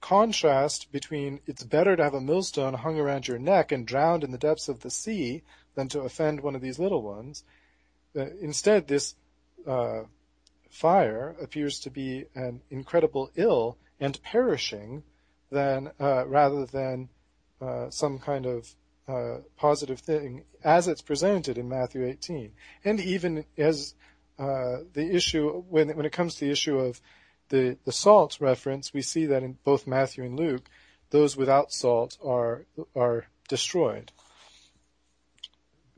[0.00, 4.30] contrast between it's better to have a millstone hung around your neck and drowned in
[4.30, 5.42] the depths of the sea
[5.74, 7.44] than to offend one of these little ones.
[8.16, 9.14] Uh, instead, this
[9.66, 10.02] uh,
[10.70, 15.02] fire appears to be an incredible ill and perishing
[15.50, 17.08] than uh, rather than
[17.60, 18.74] uh, some kind of
[19.08, 22.52] uh, positive thing as it's presented in Matthew 18,
[22.84, 23.94] and even as
[24.38, 27.00] uh, the issue when when it comes to the issue of
[27.50, 30.68] the the salt reference, we see that in both Matthew and Luke,
[31.10, 32.64] those without salt are
[32.96, 34.12] are destroyed.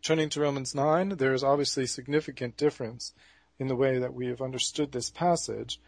[0.02, 3.12] Turning to Romans 9, there is obviously significant difference
[3.60, 5.80] in the way that we have understood this passage,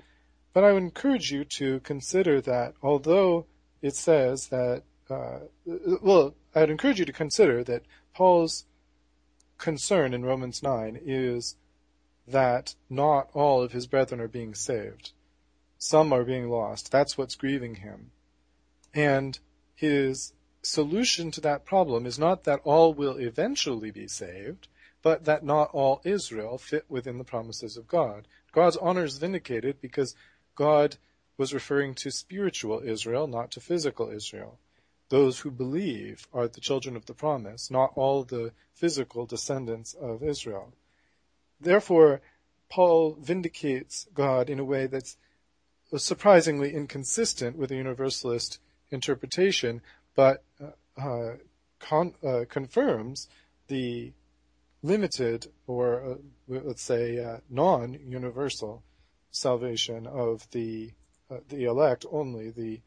[0.52, 3.46] but I would encourage you to consider that although
[3.82, 5.40] it says that, uh,
[6.00, 7.82] well, I'd encourage you to consider that
[8.14, 8.66] Paul's
[9.58, 11.56] concern in Romans 9 is
[12.28, 15.12] that not all of his brethren are being saved.
[15.86, 16.90] Some are being lost.
[16.90, 18.10] That's what's grieving him.
[18.94, 19.38] And
[19.74, 20.32] his
[20.62, 24.68] solution to that problem is not that all will eventually be saved,
[25.02, 28.26] but that not all Israel fit within the promises of God.
[28.50, 30.16] God's honor is vindicated because
[30.54, 30.96] God
[31.36, 34.58] was referring to spiritual Israel, not to physical Israel.
[35.10, 40.22] Those who believe are the children of the promise, not all the physical descendants of
[40.22, 40.72] Israel.
[41.60, 42.22] Therefore,
[42.70, 45.18] Paul vindicates God in a way that's
[45.96, 48.58] surprisingly inconsistent with the universalist
[48.90, 49.80] interpretation,
[50.14, 50.42] but
[50.98, 51.32] uh,
[51.78, 53.28] con- uh, confirms
[53.68, 54.12] the
[54.82, 56.14] limited or uh,
[56.48, 58.82] let's say uh, non-universal
[59.30, 60.90] salvation of the
[61.30, 62.80] uh, the elect only the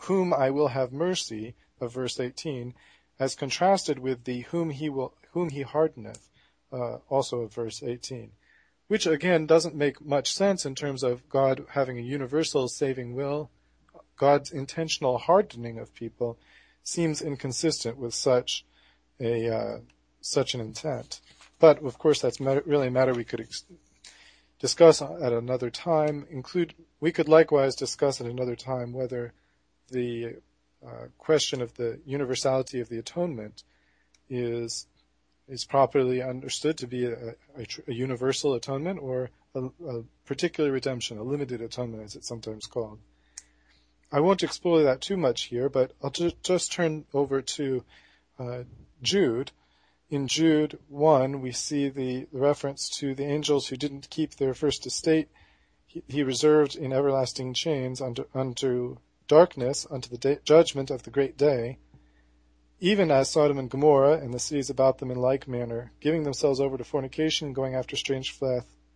[0.00, 2.74] whom I will have mercy of verse 18
[3.18, 6.28] as contrasted with the whom he will whom he hardeneth
[6.72, 8.30] uh, also of verse 18
[8.90, 13.48] which again doesn't make much sense in terms of God having a universal saving will
[14.16, 16.36] God's intentional hardening of people
[16.82, 18.66] seems inconsistent with such
[19.20, 19.78] a uh,
[20.20, 21.20] such an intent.
[21.60, 23.64] But of course, that's really a matter we could ex-
[24.58, 26.26] discuss at another time.
[26.28, 29.32] Include we could likewise discuss at another time whether
[29.90, 30.36] the
[30.84, 33.62] uh, question of the universality of the atonement
[34.28, 34.86] is
[35.50, 41.18] is properly understood to be a, a, a universal atonement or a, a particular redemption,
[41.18, 42.98] a limited atonement, as it's sometimes called.
[44.12, 47.84] I won't explore that too much here, but I'll ju- just turn over to
[48.38, 48.62] uh,
[49.02, 49.52] Jude.
[50.08, 54.54] In Jude 1, we see the, the, reference to the angels who didn't keep their
[54.54, 55.28] first estate.
[55.86, 58.96] He, he reserved in everlasting chains unto, unto
[59.28, 61.78] darkness, unto the day, judgment of the great day,
[62.80, 66.60] even as Sodom and Gomorrah and the cities about them in like manner, giving themselves
[66.60, 68.34] over to fornication, and going after strange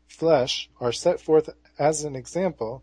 [0.09, 2.83] flesh, are set forth as an example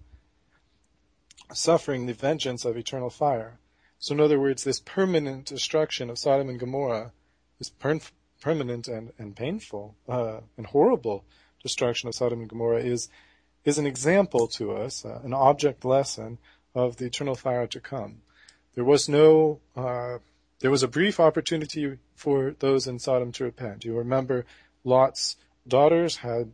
[1.51, 3.59] suffering the vengeance of eternal fire.
[3.99, 7.11] So, in other words, this permanent destruction of Sodom and Gomorrah,
[7.57, 7.99] this per-
[8.39, 11.25] permanent and, and painful uh, and horrible
[11.61, 13.09] destruction of Sodom and Gomorrah, is
[13.63, 16.39] is an example to us, uh, an object lesson
[16.73, 18.21] of the eternal fire to come.
[18.73, 20.17] There was no, uh,
[20.61, 23.83] there was a brief opportunity for those in Sodom to repent.
[23.83, 24.45] You remember
[24.83, 25.35] Lot's
[25.67, 26.51] daughters had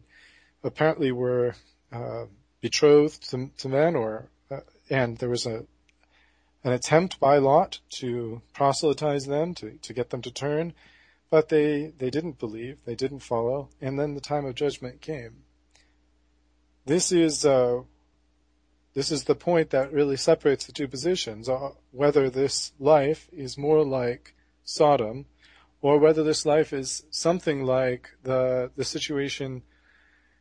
[0.64, 1.56] apparently were
[1.92, 2.26] uh,
[2.62, 4.30] betrothed to, to men or
[4.90, 5.66] and there was a
[6.64, 10.74] an attempt by Lot to proselytize them, to, to get them to turn,
[11.30, 15.44] but they, they didn't believe, they didn't follow, and then the time of judgment came.
[16.86, 17.84] This is uh,
[18.98, 23.56] this is the point that really separates the two positions, uh, whether this life is
[23.56, 24.34] more like
[24.64, 25.28] Sodom,
[25.84, 29.62] or whether this life is something like the the situation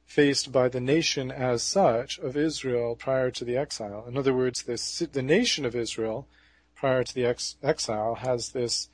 [0.07, 4.07] faced by the nation as such of Israel prior to the exile.
[4.09, 6.27] In other words, this, the nation of Israel
[6.75, 8.89] prior to the ex- exile has this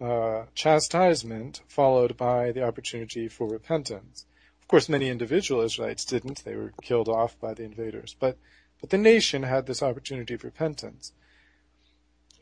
[0.00, 4.24] uh, chastisement followed by the opportunity for repentance.
[4.62, 8.16] Of course, many individual Israelites didn't; they were killed off by the invaders.
[8.18, 8.38] But
[8.82, 11.12] but the nation had this opportunity of repentance.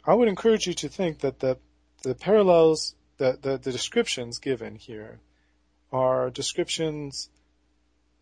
[0.04, 1.58] I would encourage you to think that the
[2.02, 5.20] the parallels, the, the, the descriptions given here
[5.92, 7.28] are descriptions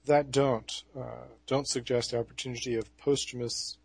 [0.07, 3.79] that don't uh, don't suggest the opportunity of posthumous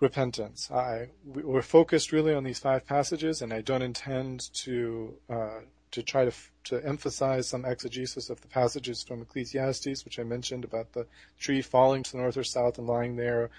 [0.00, 0.68] repentance.
[0.70, 5.60] I we're focused really on these five passages, and I don't intend to uh,
[5.92, 6.32] to try to
[6.66, 11.06] to emphasize some exegesis of the passages from Ecclesiastes, which I mentioned about the
[11.38, 13.50] tree falling to the north or south and lying there,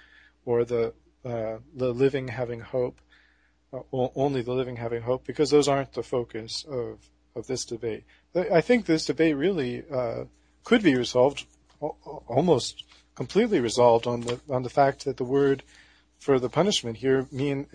[0.46, 0.94] or the
[1.26, 3.02] uh, the living having hope,
[3.74, 7.00] uh, only the living having hope, because those aren't the focus of
[7.36, 8.04] of this debate.
[8.36, 10.26] I think this debate really uh,
[10.64, 11.46] could be resolved,
[12.28, 12.84] almost
[13.16, 15.64] completely resolved on the on the fact that the word
[16.20, 17.68] for the punishment here mean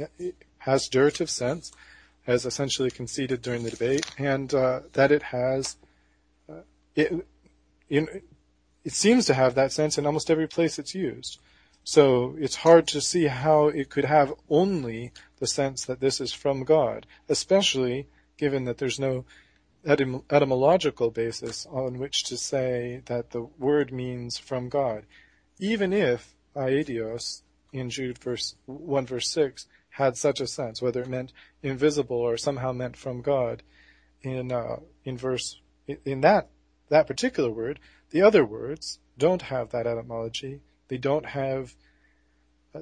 [0.59, 1.73] has durative sense,
[2.23, 5.77] has essentially conceded during the debate, and uh, that it has
[6.49, 6.63] uh,
[6.95, 7.27] it,
[7.89, 8.25] it
[8.85, 11.39] it seems to have that sense in almost every place it's used.
[11.85, 16.33] So it's hard to see how it could have only the sense that this is
[16.33, 18.07] from God, especially
[18.37, 19.25] given that there's no
[19.85, 25.05] etym- etymological basis on which to say that the word means from God.
[25.59, 27.43] Even if aidios
[27.73, 31.33] in Jude verse 1 verse 6 had such a sense, whether it meant
[31.63, 33.63] invisible or somehow meant from God,
[34.23, 36.49] in uh, in verse in that
[36.89, 37.81] that particular word,
[38.11, 40.61] the other words don't have that etymology.
[40.89, 41.75] They don't have.
[42.75, 42.81] Uh,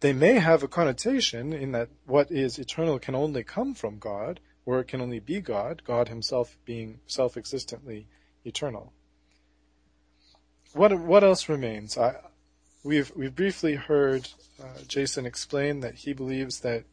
[0.00, 4.40] they may have a connotation in that what is eternal can only come from God,
[4.66, 8.06] or it can only be God, God himself being self-existently
[8.44, 8.92] eternal.
[10.74, 11.96] What, what else remains?
[11.96, 12.16] I,
[12.82, 14.28] we've, we've briefly heard
[14.62, 16.84] uh, Jason explain that he believes that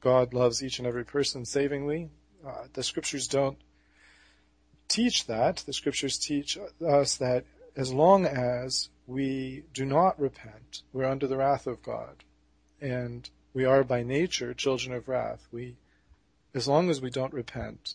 [0.00, 2.10] God loves each and every person savingly.
[2.46, 3.58] Uh, the scriptures don't
[4.88, 5.58] teach that.
[5.58, 7.44] The scriptures teach us that
[7.76, 12.24] as long as we do not repent, we're under the wrath of God.
[12.80, 15.46] And we are by nature children of wrath.
[15.52, 15.76] We
[16.54, 17.94] as long as we don't repent,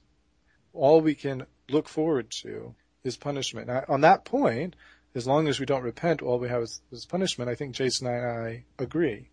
[0.73, 2.73] all we can look forward to
[3.03, 3.67] is punishment.
[3.67, 4.75] Now, on that point,
[5.15, 7.49] as long as we don't repent, all we have is, is punishment.
[7.49, 9.29] I think Jason and I agree.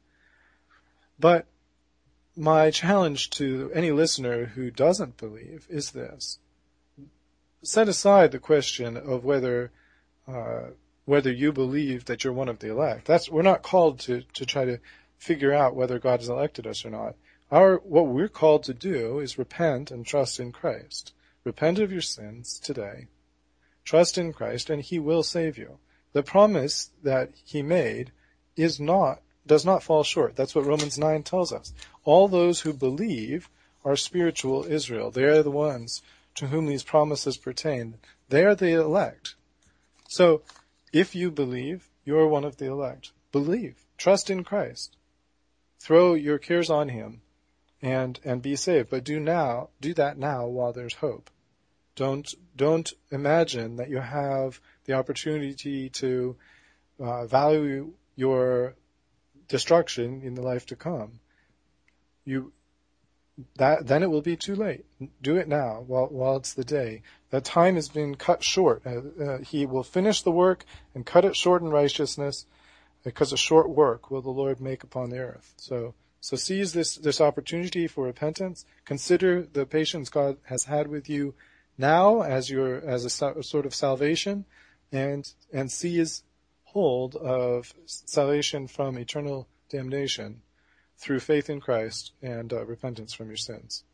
[1.19, 1.47] But
[2.37, 6.39] my challenge to any listener who doesn't believe is this.
[7.63, 9.71] Set aside the question of whether
[10.27, 10.71] uh,
[11.05, 13.07] whether you believe that you're one of the elect.
[13.07, 14.79] That's we're not called to, to try to
[15.19, 17.17] figure out whether God has elected us or not.
[17.51, 21.13] Our, what we're called to do is repent and trust in Christ.
[21.45, 23.09] Repent of your sins today.
[23.85, 25.79] Trust in Christ and He will save you.
[26.13, 28.13] The promise that He made
[28.57, 30.37] is not, does not fall short.
[30.37, 31.73] That's what Romans 9 tells us.
[32.05, 33.49] All those who believe
[33.85, 35.11] are spiritual Israel.
[35.11, 36.03] They are the ones
[36.37, 37.97] to whom these promises pertain.
[38.29, 39.35] They are the elect.
[40.09, 40.43] So,
[40.93, 43.13] if you believe, you are one of the elect.
[43.33, 43.77] Believe.
[43.97, 44.97] Trust in Christ.
[45.81, 47.23] Throw your cares on Him
[47.81, 48.91] and and be saved.
[48.91, 51.31] But do now do that now while there's hope.
[51.95, 56.37] Don't don't imagine that you have the opportunity to
[56.99, 58.75] uh, value your
[59.49, 61.21] destruction in the life to come.
[62.25, 62.53] You
[63.57, 64.85] that then it will be too late.
[65.21, 67.03] Do it now while while it's the day.
[67.31, 68.83] That time has been cut short.
[68.87, 70.65] Uh, uh, he will finish the work
[70.95, 72.47] and cut it short in righteousness,
[73.05, 75.55] because a short work will the Lord make upon the earth.
[75.57, 78.65] So so seize this, this opportunity for repentance.
[78.85, 81.35] Consider the patience God has had with you
[81.79, 84.45] now as your, as a sort of salvation
[84.91, 86.23] and, and seize
[86.65, 90.43] hold of salvation from eternal damnation
[90.99, 93.85] through faith in Christ and uh, repentance from your sins.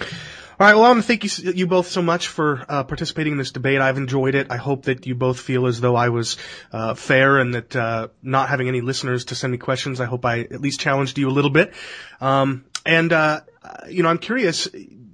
[0.00, 0.74] All right.
[0.74, 3.52] Well, I want to thank you, you both so much for uh, participating in this
[3.52, 3.80] debate.
[3.80, 4.48] I've enjoyed it.
[4.50, 6.36] I hope that you both feel as though I was
[6.72, 10.24] uh, fair and that uh, not having any listeners to send me questions, I hope
[10.24, 11.74] I at least challenged you a little bit.
[12.20, 13.40] Um, and uh,
[13.88, 14.68] you know, I'm curious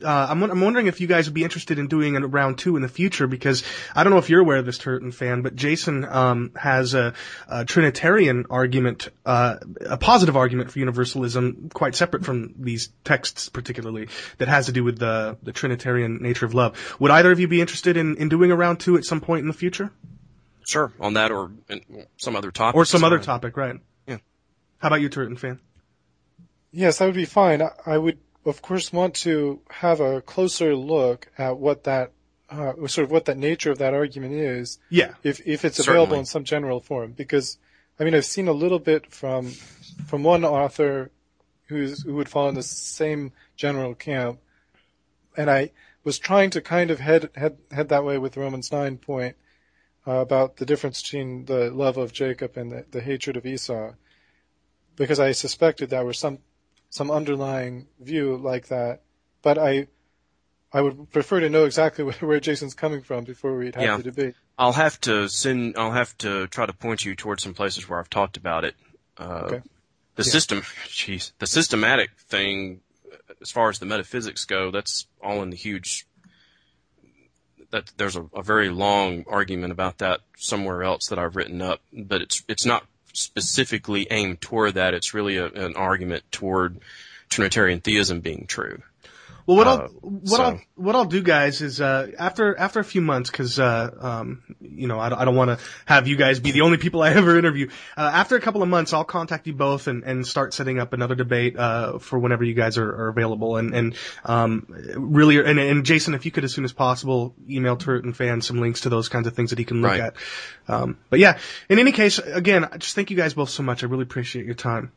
[0.05, 2.77] uh, I'm, I'm wondering if you guys would be interested in doing a round two
[2.77, 3.65] in the future because
[3.95, 7.15] I don't know if you're aware of this Turretin fan, but Jason um, has a,
[7.49, 14.09] a, Trinitarian argument, uh, a positive argument for universalism, quite separate from these texts particularly,
[14.39, 16.97] that has to do with the the Trinitarian nature of love.
[17.01, 19.41] Would either of you be interested in, in doing a round two at some point
[19.41, 19.91] in the future?
[20.67, 21.53] Sure, on that or
[22.17, 22.77] some other topic.
[22.77, 23.77] Or some other topic, right?
[24.07, 24.19] Yeah.
[24.79, 25.61] How about you, Turretin fan?
[26.75, 27.63] Yes, that would be fine.
[27.87, 32.13] I, would of course, want to have a closer look at what that
[32.51, 34.79] uh, sort of what that nature of that argument is.
[34.91, 35.15] Yeah.
[35.23, 35.99] If if it's Certainly.
[35.99, 37.59] available in some general form, because
[37.99, 39.53] I mean I've seen a little bit from
[40.07, 41.11] from one author
[41.67, 44.41] who's, who would fall in the same general camp.
[45.37, 45.73] And I
[46.03, 49.37] was trying to kind of head, head, head that way with Romans 9 point
[50.07, 53.93] uh, about the difference between the love of Jacob and the, the hatred of Esau,
[54.97, 56.39] because I suspected there was some
[56.95, 59.01] some underlying view like that.
[59.43, 59.89] But I
[60.73, 63.97] I would prefer to know exactly where, Jason's coming from before we'd have Yeah.
[63.97, 64.35] the debate.
[64.57, 65.77] I'll have to send.
[65.77, 68.77] I'll have to try to point you towards some places where I've talked about it.
[69.19, 69.63] Uh, Okay.
[70.15, 72.81] The system, jeez, the systematic thing,
[73.43, 76.07] as far as the metaphysics go, that's all in the huge.
[77.71, 81.81] That there's a, a very long argument about that somewhere else that I've written up,
[81.93, 84.95] but it's it's not specifically aimed toward that.
[84.95, 86.79] It's really a, an argument toward
[87.29, 88.83] Trinitarian theism being true.
[89.47, 92.81] Well, what Uh, I'll what so- I'll what I'll do, guys, is uh, after after
[92.81, 96.09] a few months, because uh, um, you know I don't, I don't want to have
[96.09, 97.69] you guys be the only people I ever interview.
[97.97, 100.95] Uh, after a couple of months, I'll contact you both and, and start setting up
[100.95, 103.57] another debate uh, for whenever you guys are, are available.
[103.59, 104.67] And and um,
[104.97, 108.61] really, and, and Jason, if you could as soon as possible email Turretin Fan some
[108.61, 110.01] links to those kinds of things that he can look Right.
[110.01, 110.15] at.
[110.69, 111.39] Um, but yeah,
[111.69, 113.83] in any case, again, I just thank you guys both so much.
[113.85, 114.91] I really appreciate your time.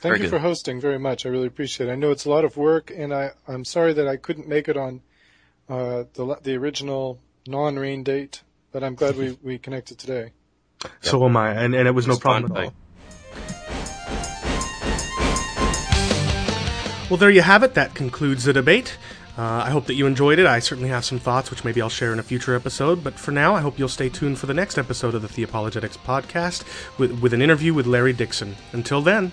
[0.00, 0.30] Thank Very you good.
[0.30, 1.26] for hosting very much.
[1.26, 1.92] I really appreciate it.
[1.92, 4.66] I know it's a lot of work, and I, I'm sorry that I couldn't make
[4.66, 5.02] it on
[5.68, 8.42] uh, the the original non-rain date,
[8.72, 10.32] but I'm glad we, we connected today.
[11.02, 12.74] So am I, and, and it was no It's fun, problem at all.
[17.10, 17.74] Well, there you have it.
[17.74, 18.96] That concludes the debate.
[19.36, 20.46] Uh, I hope that you enjoyed it.
[20.46, 23.04] I certainly have some thoughts, which maybe I'll share in a future episode.
[23.04, 25.98] But for now, I hope you'll stay tuned for the next episode of the Theapologetics
[25.98, 26.64] podcast
[26.98, 28.56] with, with an interview with Larry Dixon.
[28.72, 29.32] Until then.